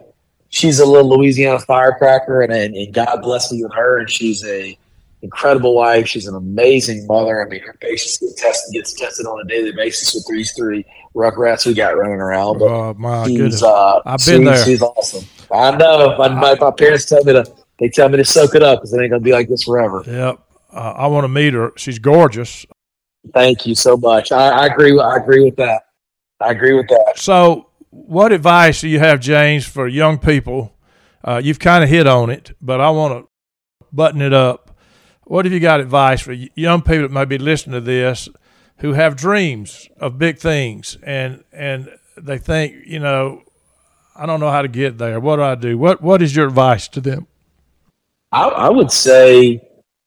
[0.55, 3.99] she's a little Louisiana firecracker, and, and and God bless me with her.
[3.99, 4.79] And she's a
[5.23, 6.07] incredible wife.
[6.07, 7.45] She's an amazing mother.
[7.45, 10.85] I mean, her patience gets tested, gets tested on a daily basis with these three
[11.15, 12.59] rugrats we got running around.
[12.59, 13.63] But Oh my she's, goodness!
[13.63, 14.65] uh, I've been she's- there.
[14.65, 15.25] She's awesome.
[15.53, 16.17] I know.
[16.19, 17.45] My, my, my parents tell me to.
[17.81, 20.05] They tell me to soak it up because it ain't gonna be like this forever.
[20.07, 20.39] Yep.
[20.73, 21.73] Uh, I want to meet her.
[21.77, 22.65] She's gorgeous.
[23.33, 24.31] Thank you so much.
[24.31, 24.97] I, I agree.
[25.01, 25.87] I agree with that.
[26.41, 27.15] I agree with that.
[27.17, 30.75] So, what advice do you have, James, for young people?
[31.23, 33.29] Uh, you've kind of hit on it, but I want to
[33.93, 34.77] button it up.
[35.25, 38.29] What have you got advice for young people that may be listening to this
[38.79, 43.43] who have dreams of big things and and they think, you know,
[44.17, 45.19] I don't know how to get there.
[45.21, 45.79] What do I do?
[45.79, 47.27] What What is your advice to them?
[48.33, 49.61] I, I would say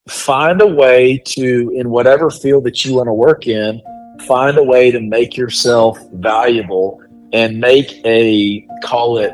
[0.10, 3.82] find a way to, in whatever field that you want to work in,
[4.28, 7.02] find a way to make yourself valuable
[7.34, 9.34] and make a call it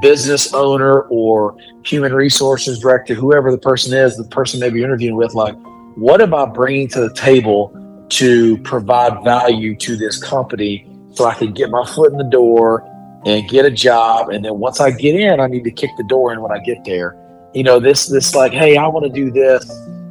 [0.00, 5.16] business owner or human resources director, whoever the person is, the person maybe you're interviewing
[5.16, 5.54] with, like,
[5.96, 7.74] what am I bringing to the table
[8.10, 12.88] to provide value to this company so I can get my foot in the door
[13.24, 14.30] and get a job.
[14.30, 16.58] And then once I get in, I need to kick the door in when I
[16.58, 17.16] get there.
[17.54, 19.70] You know, this this like, hey, I want to do this.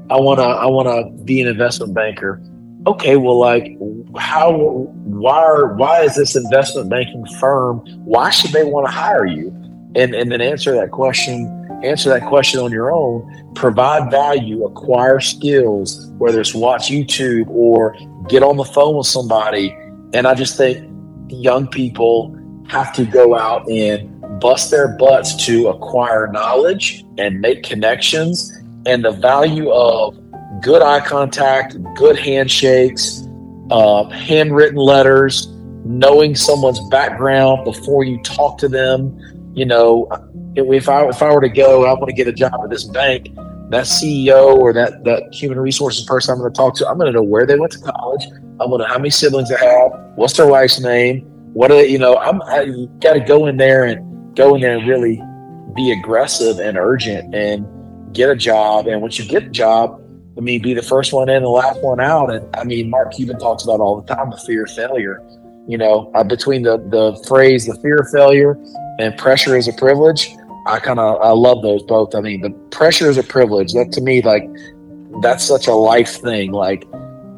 [0.10, 2.42] I wanna I wanna be an investment banker.
[2.86, 3.78] Okay, well, like,
[4.18, 4.52] how?
[4.58, 5.38] Why?
[5.38, 7.80] Are, why is this investment banking firm?
[8.04, 9.50] Why should they want to hire you?
[9.96, 11.60] And and then answer that question.
[11.84, 13.54] Answer that question on your own.
[13.56, 14.66] Provide value.
[14.66, 16.08] Acquire skills.
[16.18, 17.96] Whether it's watch YouTube or
[18.28, 19.76] get on the phone with somebody.
[20.14, 20.90] And I just think
[21.30, 24.10] young people have to go out and
[24.40, 28.52] bust their butts to acquire knowledge and make connections.
[28.86, 30.18] And the value of
[30.64, 33.28] good eye contact, good handshakes,
[33.70, 35.48] uh, handwritten letters,
[35.86, 39.20] knowing someone's background before you talk to them.
[39.54, 40.08] You know,
[40.56, 42.86] if I if I were to go, I want to get a job at this
[42.86, 43.30] bank.
[43.70, 47.12] That CEO or that that human resources person I'm going to talk to, I'm going
[47.12, 48.26] to know where they went to college.
[48.60, 51.22] I'm going to know how many siblings they have, what's their wife's name,
[51.54, 54.62] what are they, you know, I'm I got to go in there and go in
[54.62, 55.22] there and really
[55.76, 57.66] be aggressive and urgent and
[58.14, 58.88] get a job.
[58.88, 60.03] And once you get the job,
[60.38, 62.34] I mean, be the first one in, the last one out.
[62.34, 65.22] And I mean, Mark Cuban talks about all the time the fear of failure.
[65.68, 68.58] You know, uh, between the the phrase "the fear of failure"
[69.00, 70.36] and "pressure is a privilege,"
[70.68, 72.16] I kind of I love those both.
[72.16, 73.74] I mean, the pressure is a privilege.
[73.74, 74.44] That to me, like,
[75.22, 76.52] that's such a life thing.
[76.52, 76.86] Like,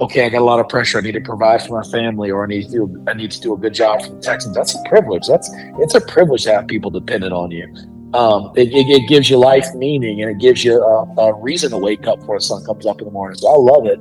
[0.01, 0.97] okay, I got a lot of pressure.
[0.97, 3.41] I need to provide for my family, or I need to do I need to
[3.41, 4.55] do a good job for the Texans.
[4.55, 5.27] That's a privilege.
[5.27, 7.67] That's it's a privilege to have people dependent on you.
[8.15, 11.71] Um, it, it, it, gives you life meaning, and it gives you a, a, reason
[11.71, 13.37] to wake up before the sun comes up in the morning.
[13.37, 13.99] So I love it.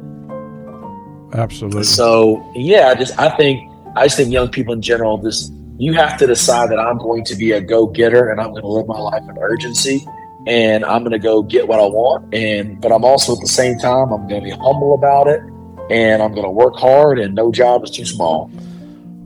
[1.37, 1.83] Absolutely.
[1.83, 5.95] So yeah, I just I think I just think young people in general just you
[5.95, 8.69] have to decide that I'm going to be a go getter and I'm going to
[8.69, 10.07] live my life in urgency
[10.47, 12.33] and I'm going to go get what I want.
[12.33, 15.41] And but I'm also at the same time I'm going to be humble about it
[15.91, 18.51] and I'm going to work hard, and no job is too small.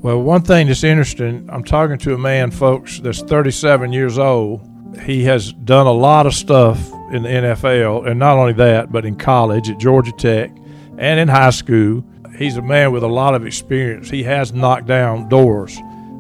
[0.01, 4.68] Well, one thing that's interesting, I'm talking to a man, folks, that's 37 years old.
[5.03, 6.79] He has done a lot of stuff
[7.13, 10.51] in the NFL, and not only that, but in college at Georgia Tech
[10.99, 12.05] and in high school.
[12.37, 14.11] He's a man with a lot of experience.
[14.11, 15.77] He has knocked down doors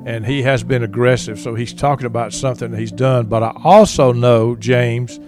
[0.06, 1.38] and he has been aggressive.
[1.38, 3.26] So he's talking about something he's done.
[3.26, 5.20] But I also know, James,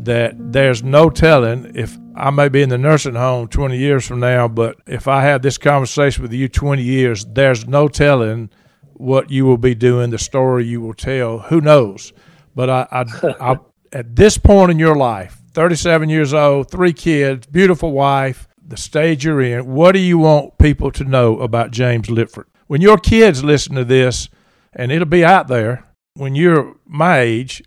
[0.00, 4.20] that there's no telling if I may be in the nursing home 20 years from
[4.20, 8.50] now, but if I have this conversation with you 20 years, there's no telling
[8.94, 11.38] what you will be doing, the story you will tell.
[11.38, 12.12] Who knows?
[12.56, 13.58] But I, I, I
[13.92, 19.24] at this point in your life, 37 years old, three kids, beautiful wife, the stage
[19.24, 22.46] you're in, what do you want people to know about James Liipfert?
[22.66, 24.28] When your kids listen to this,
[24.72, 25.84] and it'll be out there
[26.14, 27.62] when you're my age,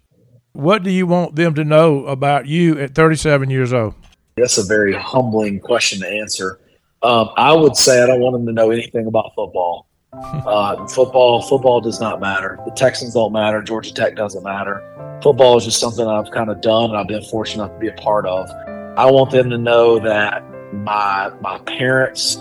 [0.53, 3.93] what do you want them to know about you at 37 years old?
[4.35, 6.59] That's a very humbling question to answer.
[7.01, 9.87] Um, I would say I don't want them to know anything about football.
[10.11, 12.59] Uh, football, football does not matter.
[12.65, 13.61] The Texans don't matter.
[13.61, 14.81] Georgia Tech doesn't matter.
[15.21, 17.89] Football is just something I've kind of done and I've been fortunate enough to be
[17.89, 18.49] a part of.
[18.97, 20.43] I want them to know that
[20.73, 22.37] my my parents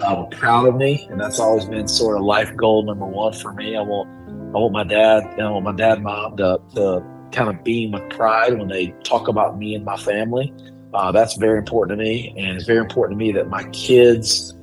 [0.00, 3.34] uh, were proud of me, and that's always been sort of life goal number one
[3.34, 3.76] for me.
[3.76, 4.08] I want
[4.54, 7.92] I want my dad, I want my dad, and mom to, to kind of beam
[7.92, 10.52] with pride when they talk about me and my family.
[10.94, 14.54] Uh, that's very important to me, and it's very important to me that my kids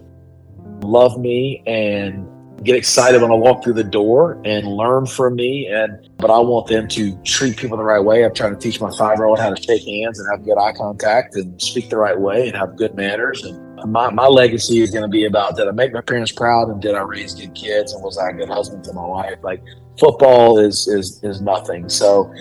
[0.82, 2.28] love me and
[2.64, 5.68] get excited when I walk through the door and learn from me.
[5.68, 8.24] And but I want them to treat people the right way.
[8.24, 10.58] I'm trying to teach my five year old how to shake hands and have good
[10.58, 13.44] eye contact and speak the right way and have good manners.
[13.44, 16.70] And my, my legacy is going to be about did I make my parents proud
[16.70, 19.40] and did I raise good kids and was I a good husband to my wife?
[19.42, 19.64] Like
[20.00, 21.90] football is is is nothing.
[21.90, 22.32] So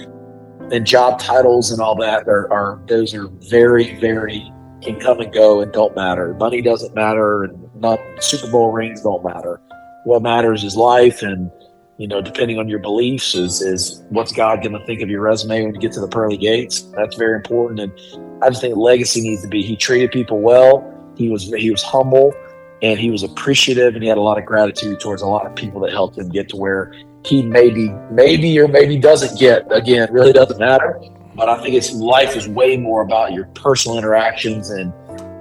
[0.71, 5.33] and job titles and all that are, are those are very very can come and
[5.33, 6.35] go and don't matter.
[6.35, 9.61] Money doesn't matter, and not Super Bowl rings don't matter.
[10.09, 11.51] What matters is life, and
[11.99, 15.21] you know, depending on your beliefs, is is what's God going to think of your
[15.21, 16.81] resume when you get to the pearly gates.
[16.97, 19.61] That's very important, and I just think legacy needs to be.
[19.61, 20.83] He treated people well.
[21.15, 22.33] He was he was humble,
[22.81, 25.55] and he was appreciative, and he had a lot of gratitude towards a lot of
[25.55, 26.95] people that helped him get to where
[27.27, 30.99] he maybe maybe or maybe doesn't get again really doesn't matter
[31.35, 34.93] but i think it's life is way more about your personal interactions and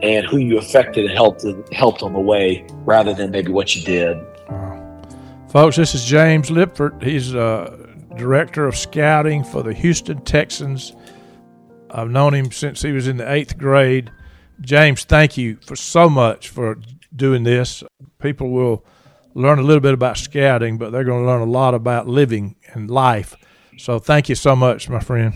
[0.02, 3.84] and who you affected and helped helped on the way rather than maybe what you
[3.84, 4.18] did
[5.50, 10.94] folks this is james liipfert he's uh, director of scouting for the houston texans
[11.92, 14.12] i've known him since he was in the eighth grade
[14.62, 16.78] james thank you for so much for
[17.16, 17.84] doing this
[18.20, 18.84] people will
[19.38, 22.56] learn a little bit about scouting, but they're going to learn a lot about living
[22.74, 23.36] and life.
[23.78, 25.34] So thank you so much, my friend.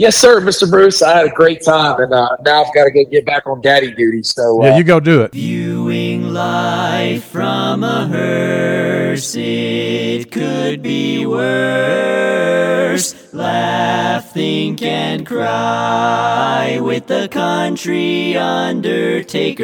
[0.00, 0.66] Yes, sir, Mr.
[0.70, 1.02] Bruce.
[1.02, 3.60] I had a great time, and uh, now I've got to go get back on
[3.60, 4.22] daddy duty.
[4.22, 5.32] So uh, Yeah, you go do it.
[5.32, 13.14] Viewing life from a hearse, it could be worse.
[13.34, 19.60] Laugh, think, and cry with the country undertaker.